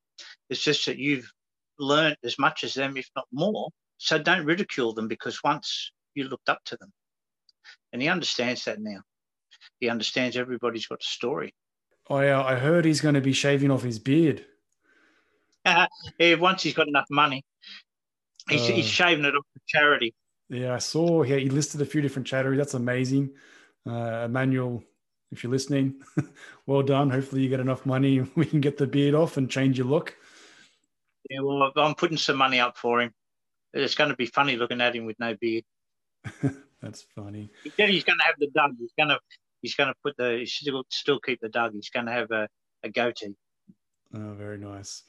[0.49, 1.31] It's just that you've
[1.79, 3.71] learned as much as them, if not more.
[3.99, 6.93] So don't ridicule them because once you looked up to them.
[7.93, 9.01] And he understands that now.
[9.81, 11.55] He understands everybody's got a story.
[12.11, 14.45] I uh, I heard he's going to be shaving off his beard.
[15.65, 17.43] yeah, once he's got enough money,
[18.49, 20.15] he's, uh, he's shaving it off for charity.
[20.51, 21.23] Yeah, I saw.
[21.23, 22.59] Yeah, he listed a few different charities.
[22.59, 23.31] That's amazing,
[23.89, 24.83] uh, Emmanuel.
[25.33, 26.03] If you're listening,
[26.67, 27.11] well done.
[27.11, 28.21] Hopefully, you get enough money.
[28.37, 30.17] We can get the beard off and change your look.
[31.31, 33.13] Yeah, well, I'm putting some money up for him.
[33.73, 35.65] It's going to be funny looking at him with no beard.
[36.83, 37.51] That's funny.
[37.63, 38.73] He said he's going to have the dog.
[38.79, 39.19] He's going to
[39.63, 41.73] he's going to put the he's still still keep the dog.
[41.73, 42.49] He's going to have a,
[42.83, 43.35] a goatee.
[44.15, 45.03] Oh, very nice.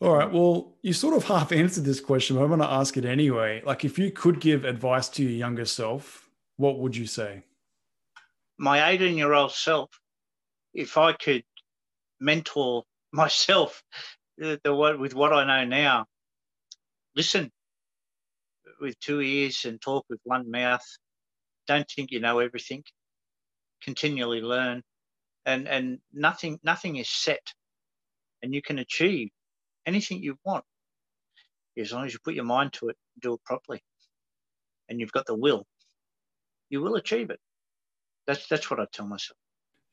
[0.00, 0.30] All right.
[0.30, 3.62] Well, you sort of half answered this question, but I'm going to ask it anyway.
[3.66, 7.42] Like, if you could give advice to your younger self, what would you say?
[8.58, 9.90] My 18 year old self,
[10.72, 11.44] if I could
[12.18, 13.82] mentor myself
[14.38, 16.06] the, the, with what I know now,
[17.16, 17.50] listen
[18.80, 20.84] with two ears and talk with one mouth.
[21.66, 22.82] Don't think you know everything
[23.82, 24.82] continually learn,
[25.46, 27.52] and and nothing nothing is set,
[28.42, 29.30] and you can achieve
[29.86, 30.64] anything you want
[31.78, 33.82] as long as you put your mind to it, do it properly,
[34.88, 35.66] and you've got the will.
[36.68, 37.40] You will achieve it.
[38.26, 39.36] That's that's what I tell myself.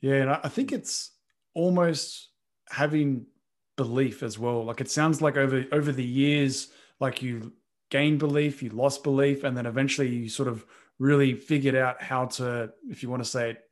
[0.01, 1.11] Yeah, and I think it's
[1.55, 2.29] almost
[2.69, 3.25] having
[3.77, 4.65] belief as well.
[4.65, 6.69] Like it sounds like over over the years,
[6.99, 7.53] like you
[7.89, 10.65] gained belief, you lost belief, and then eventually you sort of
[10.99, 13.63] really figured out how to, if you want to say it,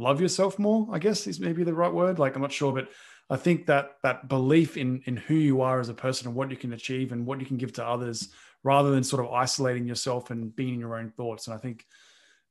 [0.00, 2.18] love yourself more i guess is maybe the right word.
[2.18, 2.88] Like i'm not sure but
[3.28, 6.50] i think that that belief in in who you are as a person and what
[6.50, 8.30] you can achieve and what you can give to others
[8.64, 11.46] rather than sort of isolating yourself and being in your own thoughts.
[11.46, 11.84] And i think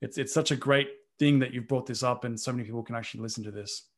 [0.01, 2.84] it's it's such a great thing that you've brought this up and so many people
[2.84, 3.89] can actually listen to this.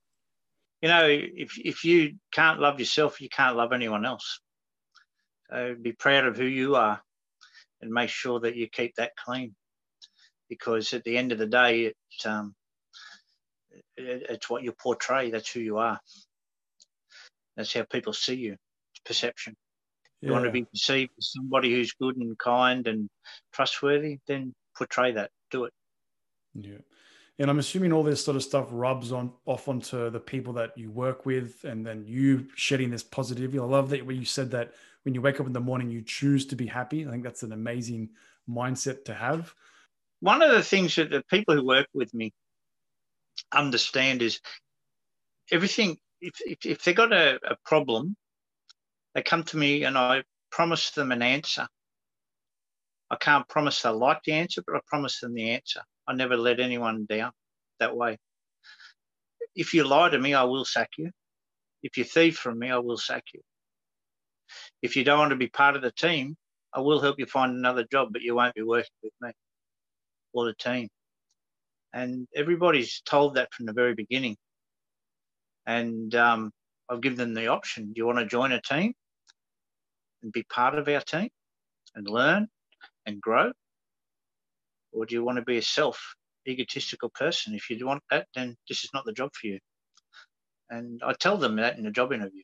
[0.81, 4.39] You know if if you can't love yourself you can't love anyone else
[5.51, 7.01] so be proud of who you are
[7.81, 9.55] and make sure that you keep that clean
[10.49, 12.53] because at the end of the day it um,
[13.97, 15.29] it's what you portray.
[15.29, 15.99] That's who you are.
[17.55, 18.53] That's how people see you.
[18.53, 19.55] It's perception.
[20.21, 20.27] Yeah.
[20.27, 23.09] You want to be perceived as somebody who's good and kind and
[23.53, 25.31] trustworthy, then portray that.
[25.49, 25.73] Do it.
[26.53, 26.77] Yeah.
[27.39, 30.77] And I'm assuming all this sort of stuff rubs on off onto the people that
[30.77, 33.57] you work with, and then you shedding this positivity.
[33.57, 36.01] I love that when you said that when you wake up in the morning, you
[36.01, 37.07] choose to be happy.
[37.07, 38.09] I think that's an amazing
[38.49, 39.53] mindset to have.
[40.19, 42.31] One of the things that the people who work with me
[43.51, 44.39] understand is
[45.51, 45.97] everything.
[46.21, 48.15] If, if, if they've got a, a problem,
[49.15, 51.67] they come to me and I promise them an answer.
[53.09, 55.81] I can't promise they'll like the answer, but I promise them the answer.
[56.07, 57.31] I never let anyone down
[57.79, 58.17] that way.
[59.55, 61.11] If you lie to me, I will sack you.
[61.83, 63.41] If you thieve from me, I will sack you.
[64.81, 66.35] If you don't want to be part of the team,
[66.73, 69.31] I will help you find another job, but you won't be working with me
[70.33, 70.87] or the team.
[71.93, 74.37] And everybody's told that from the very beginning.
[75.65, 76.51] And um,
[76.89, 78.93] I've given them the option do you want to join a team
[80.23, 81.29] and be part of our team
[81.95, 82.47] and learn
[83.05, 83.51] and grow?
[84.93, 86.15] Or do you want to be a self
[86.47, 87.53] egotistical person?
[87.53, 89.59] If you want that, then this is not the job for you.
[90.69, 92.43] And I tell them that in a job interview.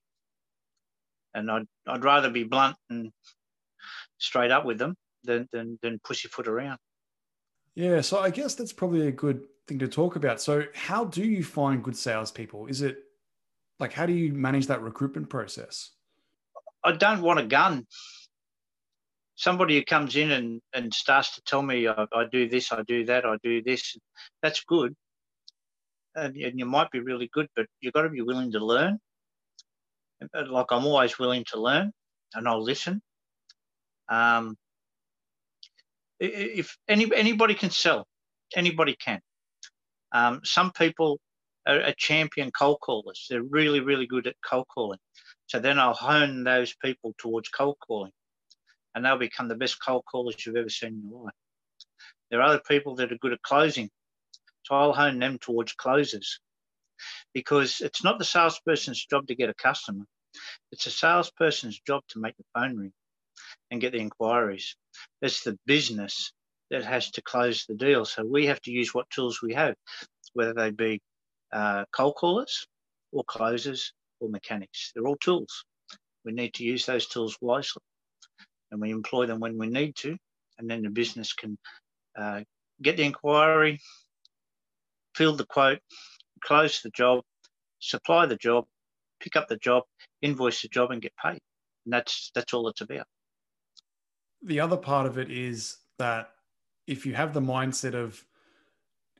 [1.37, 3.11] And I'd I'd rather be blunt and
[4.17, 6.79] straight up with them than than than pussyfoot around.
[7.75, 10.41] Yeah, so I guess that's probably a good thing to talk about.
[10.41, 12.67] So, how do you find good salespeople?
[12.67, 12.97] Is it
[13.79, 15.91] like how do you manage that recruitment process?
[16.83, 17.85] I don't want a gun.
[19.35, 22.81] Somebody who comes in and, and starts to tell me I, I do this, I
[22.81, 23.95] do that, I do this.
[24.41, 24.95] That's good,
[26.15, 28.99] and, and you might be really good, but you've got to be willing to learn.
[30.21, 31.91] Like I'm always willing to learn,
[32.33, 33.01] and I'll listen.
[34.09, 34.57] Um,
[36.19, 38.07] if any anybody can sell,
[38.55, 39.21] anybody can.
[40.11, 41.19] Um, some people
[41.67, 43.27] are, are, champion cold callers.
[43.29, 44.99] They're really, really good at cold calling.
[45.47, 48.11] So then I'll hone those people towards cold calling,
[48.95, 51.33] and they'll become the best cold callers you've ever seen in your life.
[52.31, 53.89] There are other people that are good at closing,
[54.63, 56.39] so I'll hone them towards closers,
[57.33, 60.05] because it's not the salesperson's job to get a customer.
[60.71, 62.93] It's a salesperson's job to make the phone ring
[63.71, 64.75] and get the inquiries.
[65.21, 66.31] It's the business
[66.69, 68.05] that has to close the deal.
[68.05, 69.75] So we have to use what tools we have,
[70.33, 71.01] whether they be
[71.51, 72.67] uh, cold callers
[73.11, 74.91] or closers or mechanics.
[74.93, 75.63] They're all tools.
[76.25, 77.81] We need to use those tools wisely
[78.71, 80.17] and we employ them when we need to.
[80.57, 81.57] And then the business can
[82.17, 82.41] uh,
[82.81, 83.79] get the inquiry,
[85.15, 85.79] field the quote,
[86.41, 87.23] close the job,
[87.79, 88.65] supply the job,
[89.19, 89.83] pick up the job,
[90.21, 91.39] invoice the job, and get paid.
[91.85, 93.05] And that's that's all it's about.
[94.43, 96.29] The other part of it is that
[96.85, 98.23] if you have the mindset of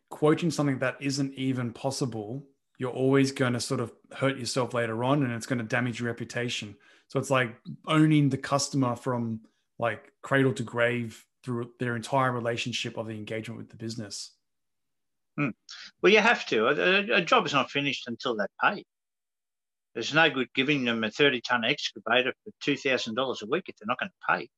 [0.10, 2.46] quoting something that isn't even possible,
[2.78, 6.00] you're always going to sort of hurt yourself later on and it's going to damage
[6.00, 6.76] your reputation.
[7.08, 7.56] So it's like
[7.88, 9.42] owning the customer from
[9.80, 14.37] like cradle to grave through their entire relationship of the engagement with the business.
[15.38, 15.50] Hmm.
[16.02, 16.68] Well, you have to.
[16.68, 18.84] A, a, job is not finished until they pay.
[19.94, 23.88] There's no good giving them a 30 ton excavator for $2,000 a week if they're
[23.88, 24.50] not going to pay.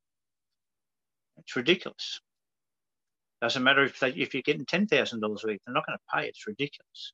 [1.37, 2.21] It's ridiculous.
[3.41, 5.97] Doesn't matter if they, if you're getting ten thousand dollars a week, they're not going
[5.97, 6.27] to pay.
[6.27, 7.13] It's ridiculous.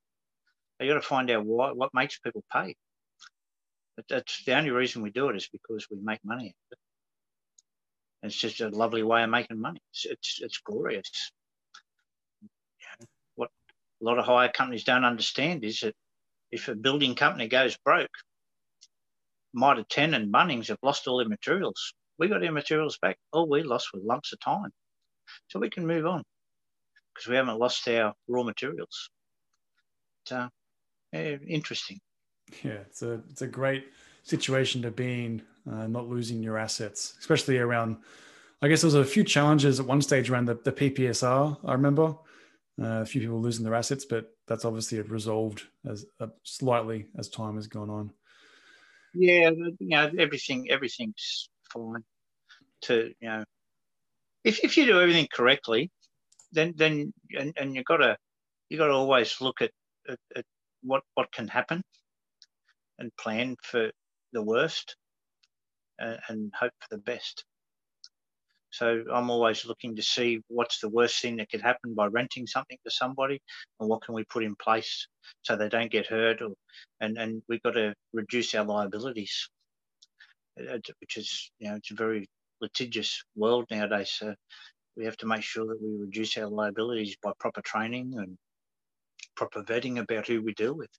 [0.80, 2.76] You've got to find out what what makes people pay.
[3.96, 6.56] But that's the only reason we do it is because we make money.
[6.72, 6.78] It.
[8.24, 9.82] It's just a lovely way of making money.
[9.92, 11.32] It's it's, it's glorious.
[14.06, 15.96] A lot of hire companies don't understand is that
[16.52, 18.12] if a building company goes broke,
[19.52, 21.94] Mitre 10 and Bunnings have lost all their materials.
[22.20, 23.18] We got our materials back.
[23.34, 24.70] All we lost was lumps of time
[25.48, 26.22] so we can move on
[27.14, 29.10] because we haven't lost our raw materials.
[30.30, 30.50] But, uh,
[31.12, 32.00] yeah, interesting.
[32.64, 33.86] Yeah, it's a it's a great
[34.22, 37.98] situation to be in, uh, not losing your assets, especially around.
[38.62, 41.58] I guess there was a few challenges at one stage around the, the PPSR.
[41.66, 42.16] I remember
[42.82, 47.30] uh, a few people losing their assets, but that's obviously resolved as uh, slightly as
[47.30, 48.12] time has gone on.
[49.14, 52.04] Yeah, you know everything everything's fine.
[52.84, 53.44] To you know,
[54.44, 55.90] if, if you do everything correctly,
[56.52, 58.18] then then and, and you've got to
[58.70, 59.72] you got to always look at,
[60.10, 60.46] at, at
[60.84, 61.82] what what can happen
[63.00, 63.90] and plan for
[64.34, 64.98] the worst
[66.00, 67.46] and, and hope for the best.
[68.76, 72.46] So I'm always looking to see what's the worst thing that could happen by renting
[72.46, 73.40] something to somebody,
[73.80, 75.08] and what can we put in place
[75.44, 76.56] so they don't get hurt, or
[77.00, 79.50] and and we've got to reduce our liabilities,
[80.60, 82.28] uh, which is you know it's a very
[82.60, 84.12] litigious world nowadays.
[84.12, 84.36] So
[84.98, 88.38] we have to make sure that we reduce our liabilities by proper training and
[89.38, 90.90] proper vetting about who we deal with.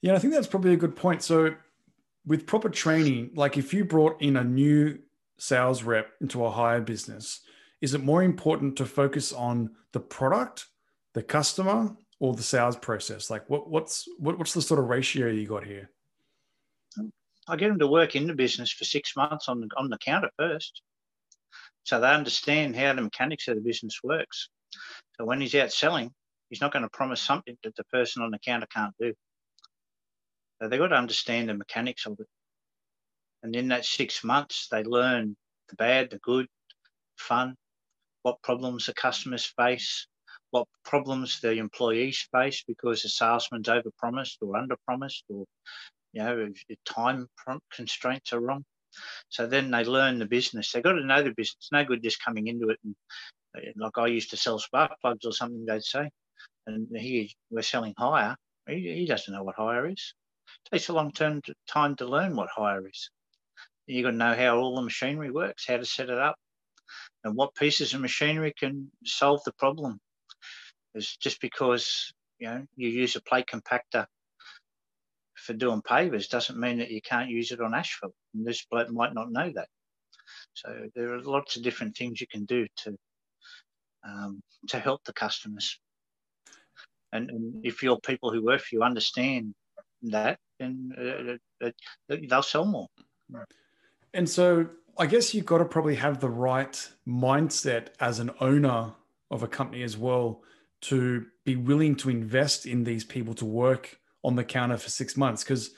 [0.00, 1.22] Yeah, I think that's probably a good point.
[1.22, 1.56] So,
[2.24, 5.00] with proper training, like if you brought in a new
[5.40, 7.40] sales rep into a hire business,
[7.80, 10.66] is it more important to focus on the product,
[11.14, 13.30] the customer, or the sales process?
[13.30, 15.90] Like, what, what's what, what's the sort of ratio you got here?
[17.48, 20.30] I get them to work in the business for six months on on the counter
[20.38, 20.82] first.
[21.84, 24.50] So they understand how the mechanics of the business works.
[25.16, 26.12] So when he's out selling,
[26.50, 29.14] he's not going to promise something that the person on the counter can't do.
[30.60, 32.26] So they've got to understand the mechanics of it.
[33.42, 35.36] And in that six months, they learn
[35.68, 36.46] the bad, the good,
[37.16, 37.54] fun,
[38.22, 40.06] what problems the customers face,
[40.50, 45.44] what problems the employees face because the salesman's overpromised or underpromised or
[46.12, 46.52] you know,
[46.84, 47.28] time
[47.72, 48.64] constraints are wrong.
[49.28, 50.72] So then they learn the business.
[50.72, 51.68] They've got to know the business.
[51.70, 52.96] No good just coming into it and
[53.76, 56.10] like I used to sell spark plugs or something, they'd say.
[56.66, 58.36] And here we're selling hire.
[58.68, 60.14] He, he doesn't know what hire is.
[60.66, 63.10] It takes a long term time to learn what hire is.
[63.90, 66.36] You've got to know how all the machinery works, how to set it up,
[67.24, 69.98] and what pieces of machinery can solve the problem.
[70.94, 74.06] It's just because you know you use a plate compactor
[75.36, 78.14] for doing pavers doesn't mean that you can't use it on asphalt.
[78.34, 79.68] And this bloke might not know that.
[80.54, 82.96] So there are lots of different things you can do to
[84.04, 85.78] um, to help the customers.
[87.12, 89.54] And, and, if your people who work for you understand
[90.02, 91.70] that, then uh, uh,
[92.10, 92.86] uh, they'll sell more.
[94.12, 98.92] And so I guess you've got to probably have the right mindset as an owner
[99.30, 100.42] of a company as well
[100.82, 105.16] to be willing to invest in these people to work on the counter for six
[105.16, 105.44] months.
[105.44, 105.70] Because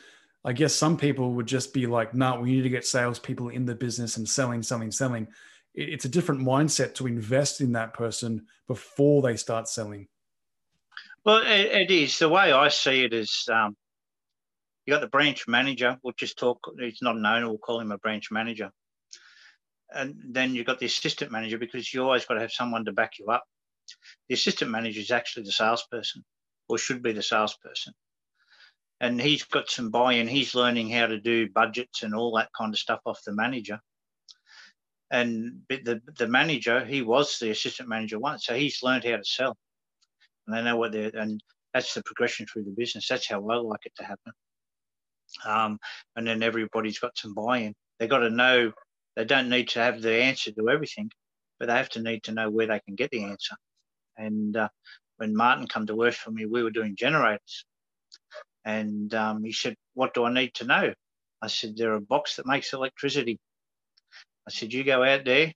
[0.44, 3.64] I guess some people would just be like, nah, we need to get salespeople in
[3.64, 5.28] the business and selling, selling, selling.
[5.74, 10.08] It's a different mindset to invest in that person before they start selling.
[11.24, 12.18] Well, it, is.
[12.18, 13.76] The way I see it is um,
[14.86, 15.98] you got the branch manager.
[16.02, 18.70] We'll just talk, he's not an owner, we'll call him a branch manager.
[19.94, 22.92] And then you've got the assistant manager because you always got to have someone to
[22.92, 23.44] back you up.
[24.28, 26.24] The assistant manager is actually the salesperson
[26.68, 27.92] or should be the salesperson
[29.02, 30.28] and he's got some buy-in.
[30.28, 33.80] He's learning how to do budgets and all that kind of stuff off the manager.
[35.10, 39.24] And the the manager, he was the assistant manager once, so he's learned how to
[39.24, 39.56] sell,
[40.46, 41.10] and they know what they're.
[41.14, 41.42] And
[41.74, 43.08] that's the progression through the business.
[43.08, 44.32] That's how I like it to happen.
[45.44, 45.78] Um,
[46.16, 47.74] and then everybody's got some buy-in.
[47.98, 48.72] They got to know.
[49.16, 51.10] They don't need to have the answer to everything,
[51.58, 53.56] but they have to need to know where they can get the answer.
[54.16, 54.68] And uh,
[55.18, 57.64] when Martin come to work for me, we were doing generators
[58.64, 60.92] and um, he said, What do I need to know?
[61.40, 63.38] I said, They're a box that makes electricity.
[64.46, 65.52] I said, You go out there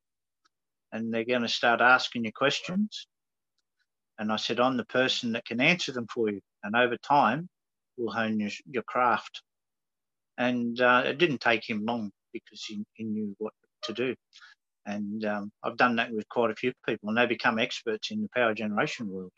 [0.92, 3.06] and they're going to start asking you questions.
[4.18, 6.40] And I said, I'm the person that can answer them for you.
[6.64, 7.48] And over time,
[7.96, 9.42] we'll hone your, your craft.
[10.38, 13.52] And uh, it didn't take him long because he, he knew what
[13.84, 14.14] to do.
[14.84, 18.22] And um, I've done that with quite a few people, and they become experts in
[18.22, 19.32] the power generation world.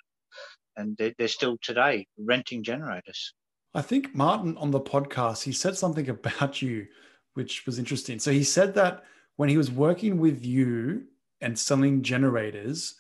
[0.77, 3.33] And they're, they're still today renting generators.
[3.75, 6.87] I think Martin on the podcast, he said something about you,
[7.35, 8.19] which was interesting.
[8.19, 9.05] So he said that
[9.37, 11.05] when he was working with you
[11.41, 12.97] and selling generators,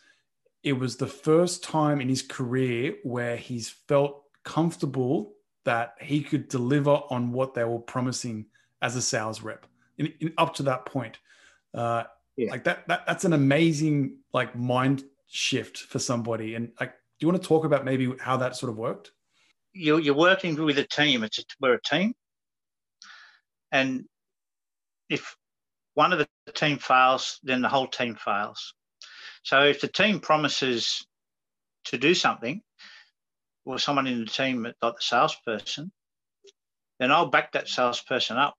[0.62, 5.34] it was the first time in his career where he's felt comfortable
[5.68, 8.46] that he could deliver on what they were promising
[8.80, 9.66] as a sales rep
[9.98, 11.18] in, in, up to that point.
[11.74, 12.04] Uh,
[12.36, 12.50] yeah.
[12.50, 16.54] Like that, that, that's an amazing like mind shift for somebody.
[16.54, 19.12] And like, do you want to talk about maybe how that sort of worked?
[19.72, 21.22] you're, you're working with a team.
[21.22, 22.14] It's a, we're a team,
[23.72, 24.04] and
[25.08, 25.36] if
[25.94, 28.74] one of the team fails, then the whole team fails.
[29.42, 31.06] So if the team promises
[31.86, 32.60] to do something,
[33.68, 35.92] or someone in the team, like the salesperson,
[36.98, 38.54] then I'll back that salesperson up,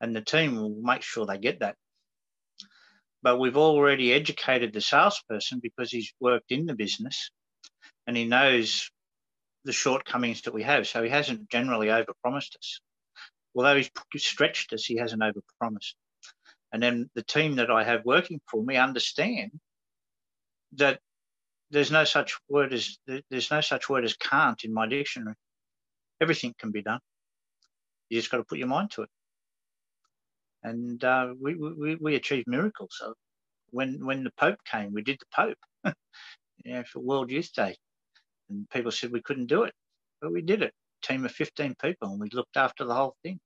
[0.00, 1.74] and the team will make sure they get that.
[3.22, 7.30] But we've already educated the salesperson because he's worked in the business
[8.06, 8.90] and he knows
[9.64, 10.86] the shortcomings that we have.
[10.86, 12.80] So he hasn't generally overpromised us.
[13.56, 15.94] Although he's stretched us, he hasn't overpromised.
[16.72, 19.52] And then the team that I have working for me understand
[20.74, 21.00] that
[21.74, 22.98] there's no such word as
[23.30, 25.36] there's no such word as can't in my dictionary.
[26.22, 27.00] Everything can be done.
[28.10, 29.10] You just got to put your mind to it.
[30.64, 32.96] And uh, we, we we achieved miracles.
[32.98, 33.14] So
[33.72, 35.94] when when the Pope came, we did the Pope.
[36.64, 37.76] yeah, for World Youth Day
[38.50, 39.74] and people said we couldn't do it,
[40.20, 40.72] but we did it.
[41.02, 43.38] Team of 15 people, and we looked after the whole thing.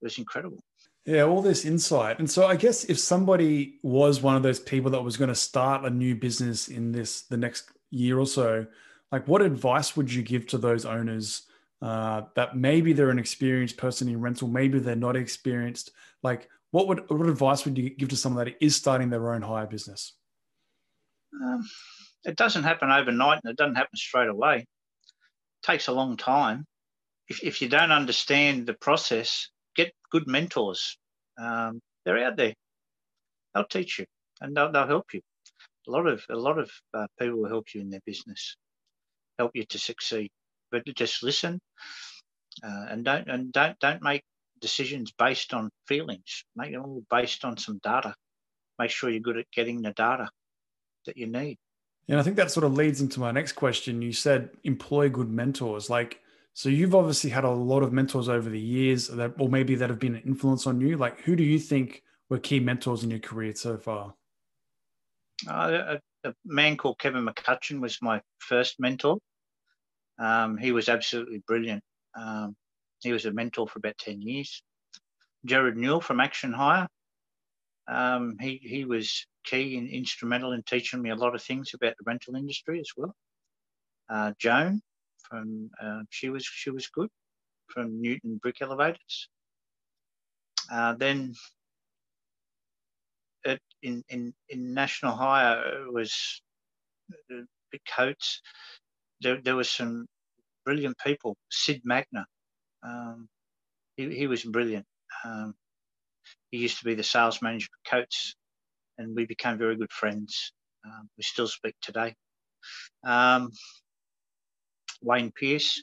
[0.00, 0.60] It was incredible.
[1.06, 2.18] Yeah, all this insight.
[2.18, 5.36] And so I guess if somebody was one of those people that was going to
[5.36, 8.66] start a new business in this the next year or so,
[9.12, 11.42] like what advice would you give to those owners
[11.80, 15.92] uh, that maybe they're an experienced person in rental, maybe they're not experienced?
[16.24, 19.42] Like what would what advice would you give to someone that is starting their own
[19.42, 20.12] hire business?
[21.40, 21.64] Um,
[22.24, 24.56] it doesn't happen overnight and it doesn't happen straight away.
[24.56, 26.66] It takes a long time.
[27.28, 29.50] If, if you don't understand the process,
[30.16, 30.96] good mentors.
[31.38, 32.54] Um, they're out there.
[33.52, 34.06] They'll teach you
[34.40, 35.20] and they'll, they'll help you.
[35.88, 38.56] A lot of a lot of uh, people will help you in their business,
[39.38, 40.30] help you to succeed.
[40.72, 41.60] But just listen
[42.64, 44.22] uh, and don't and don't don't make
[44.60, 46.44] decisions based on feelings.
[46.56, 48.14] Make them all based on some data.
[48.78, 50.28] Make sure you're good at getting the data
[51.06, 51.56] that you need.
[52.08, 54.02] And I think that sort of leads into my next question.
[54.02, 55.90] You said employ good mentors.
[55.90, 56.20] Like,
[56.56, 59.90] so you've obviously had a lot of mentors over the years that, or maybe that
[59.90, 60.96] have been an influence on you.
[60.96, 64.14] Like, who do you think were key mentors in your career so far?
[65.46, 69.18] Uh, a, a, man called Kevin McCutcheon was my first mentor.
[70.18, 71.82] Um, he was absolutely brilliant.
[72.18, 72.56] Um,
[73.02, 74.62] he was a mentor for about 10 years.
[75.44, 76.88] Jared Newell from Action Hire.
[77.86, 81.96] Um, he, he was key and instrumental in teaching me a lot of things about
[81.98, 83.14] the rental industry as well.
[84.08, 84.80] Uh, Joan
[85.28, 87.08] from uh, she was she was good
[87.68, 89.28] from Newton Brick Elevators.
[90.70, 91.34] Uh, then
[93.82, 96.42] in, in in National Hire was
[97.28, 98.40] Big Coates.
[99.20, 100.06] There, there was some
[100.64, 101.36] brilliant people.
[101.50, 102.24] Sid Magner,
[102.82, 103.28] um,
[103.96, 104.86] he, he was brilliant.
[105.24, 105.54] Um,
[106.50, 108.34] he used to be the sales manager for Coates,
[108.98, 110.52] and we became very good friends.
[110.84, 112.14] Um, we still speak today.
[113.04, 113.50] Um,
[115.06, 115.82] Wayne Pierce,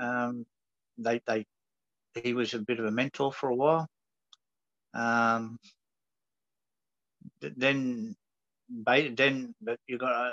[0.00, 0.46] um,
[0.98, 1.44] they, they,
[2.22, 3.88] he was a bit of a mentor for a while.
[4.94, 5.58] Um,
[7.40, 8.16] then,
[9.16, 10.32] then, but you got.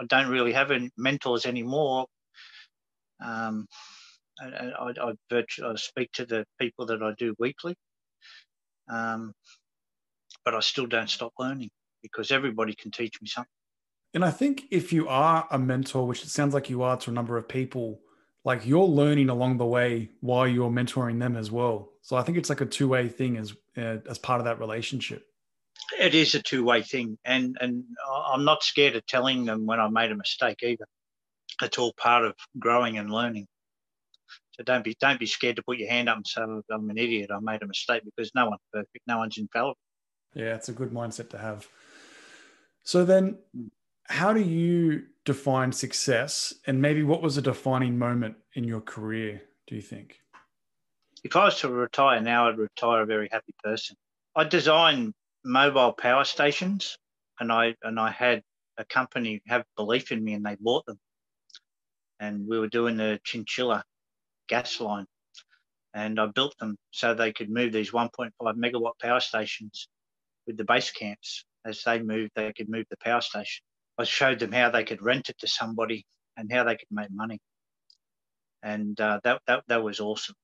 [0.00, 2.06] I don't really have any mentors anymore.
[3.24, 3.66] Um,
[4.40, 7.76] I, I, I, virtually, I speak to the people that I do weekly,
[8.90, 9.32] um,
[10.44, 11.70] but I still don't stop learning
[12.02, 13.61] because everybody can teach me something.
[14.14, 17.10] And I think if you are a mentor, which it sounds like you are to
[17.10, 18.00] a number of people,
[18.44, 21.90] like you're learning along the way while you're mentoring them as well.
[22.02, 24.58] So I think it's like a two way thing as uh, as part of that
[24.58, 25.24] relationship.
[25.98, 27.84] It is a two way thing, and and
[28.26, 30.86] I'm not scared of telling them when I made a mistake either.
[31.62, 33.46] It's all part of growing and learning.
[34.52, 36.98] So don't be don't be scared to put your hand up and say I'm an
[36.98, 37.30] idiot.
[37.32, 39.00] I made a mistake because no one's perfect.
[39.06, 39.78] No one's infallible.
[40.34, 41.68] Yeah, it's a good mindset to have.
[42.84, 43.38] So then,
[44.12, 49.40] how do you define success, and maybe what was a defining moment in your career?
[49.66, 50.20] Do you think?
[51.24, 53.96] If I was to retire now, I'd retire a very happy person.
[54.36, 55.14] I designed
[55.46, 56.98] mobile power stations,
[57.40, 58.42] and I and I had
[58.76, 60.98] a company have belief in me, and they bought them.
[62.20, 63.82] And we were doing the Chinchilla
[64.46, 65.06] gas line,
[65.94, 69.88] and I built them so they could move these 1.5 megawatt power stations
[70.46, 71.46] with the base camps.
[71.64, 73.64] As they moved, they could move the power station.
[73.98, 76.04] I showed them how they could rent it to somebody
[76.36, 77.38] and how they could make money,
[78.62, 80.34] and uh, that, that that was awesome.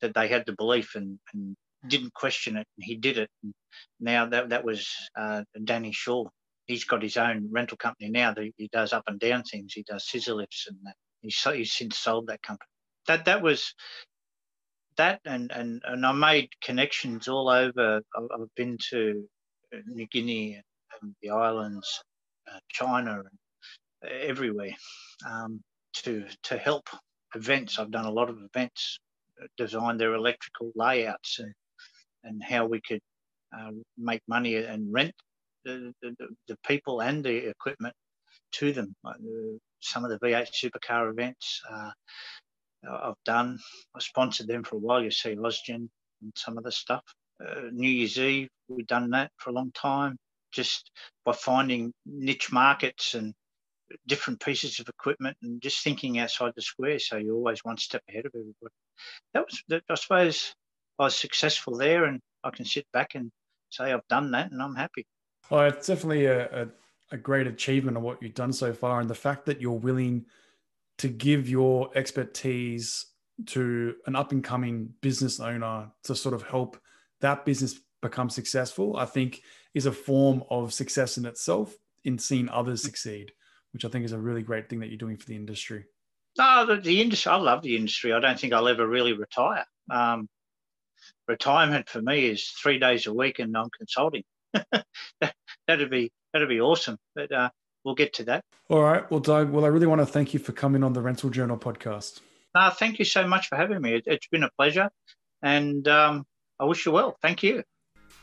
[0.00, 3.30] That they had the belief and, and didn't question it, and he did it.
[3.42, 3.54] And
[4.00, 4.88] now that that was
[5.18, 6.24] uh, Danny Shaw.
[6.66, 8.32] He's got his own rental company now.
[8.34, 9.72] That he does up and down things.
[9.72, 10.94] He does scissor lifts and that.
[11.20, 12.68] He's, he's since sold that company.
[13.08, 13.74] That that was
[14.96, 18.02] that, and and and I made connections all over.
[18.16, 19.24] I've, I've been to
[19.86, 20.60] New Guinea
[21.00, 22.02] and the islands,
[22.50, 24.74] uh, China, and everywhere
[25.28, 25.60] um,
[25.94, 26.88] to to help
[27.34, 27.78] events.
[27.78, 28.98] I've done a lot of events,
[29.42, 31.52] uh, designed their electrical layouts and
[32.24, 33.00] and how we could
[33.56, 35.12] uh, make money and rent
[35.64, 36.14] the, the,
[36.48, 37.94] the, people and the equipment
[38.52, 38.94] to them.
[39.02, 41.90] The, some of the V8 supercar events uh,
[42.88, 43.58] I've done,
[43.94, 45.02] I sponsored them for a while.
[45.02, 45.88] You see Osgen
[46.22, 47.02] and some of the stuff.
[47.40, 50.16] Uh, New Year's Eve, we've done that for a long time,
[50.52, 50.90] just
[51.24, 53.34] by finding niche markets and
[54.06, 56.98] different pieces of equipment and just thinking outside the square.
[56.98, 58.74] So you're always one step ahead of everybody.
[59.34, 60.54] That was, I suppose,
[60.98, 63.30] I was successful there, and I can sit back and
[63.70, 65.06] say I've done that, and I'm happy.
[65.50, 66.68] Well, it's definitely a, a,
[67.12, 70.26] a great achievement of what you've done so far, and the fact that you're willing
[70.98, 73.06] to give your expertise
[73.46, 76.78] to an up and coming business owner to sort of help
[77.20, 79.42] that business become successful, I think
[79.72, 81.74] is a form of success in itself
[82.04, 83.32] in seeing others succeed,
[83.72, 85.84] which I think is a really great thing that you're doing for the industry.
[86.36, 88.12] No, the, the industry, I love the industry.
[88.12, 89.64] I don't think I'll ever really retire.
[89.90, 90.28] Um,
[91.28, 94.24] retirement for me is three days a week and non consulting.
[94.52, 95.34] that,
[95.68, 96.98] would be that'd be awesome.
[97.14, 97.50] But uh,
[97.84, 98.44] we'll get to that.
[98.68, 99.08] All right.
[99.10, 101.58] Well, Doug, well, I really want to thank you for coming on the Rental Journal
[101.58, 102.20] podcast.
[102.54, 103.94] Uh, thank you so much for having me.
[103.94, 104.90] It, has been a pleasure.
[105.42, 106.24] And um,
[106.58, 107.16] I wish you well.
[107.22, 107.62] Thank you.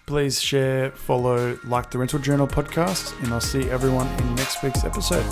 [0.09, 4.83] Please share, follow, like the Rental Journal podcast, and I'll see everyone in next week's
[4.83, 5.23] episode.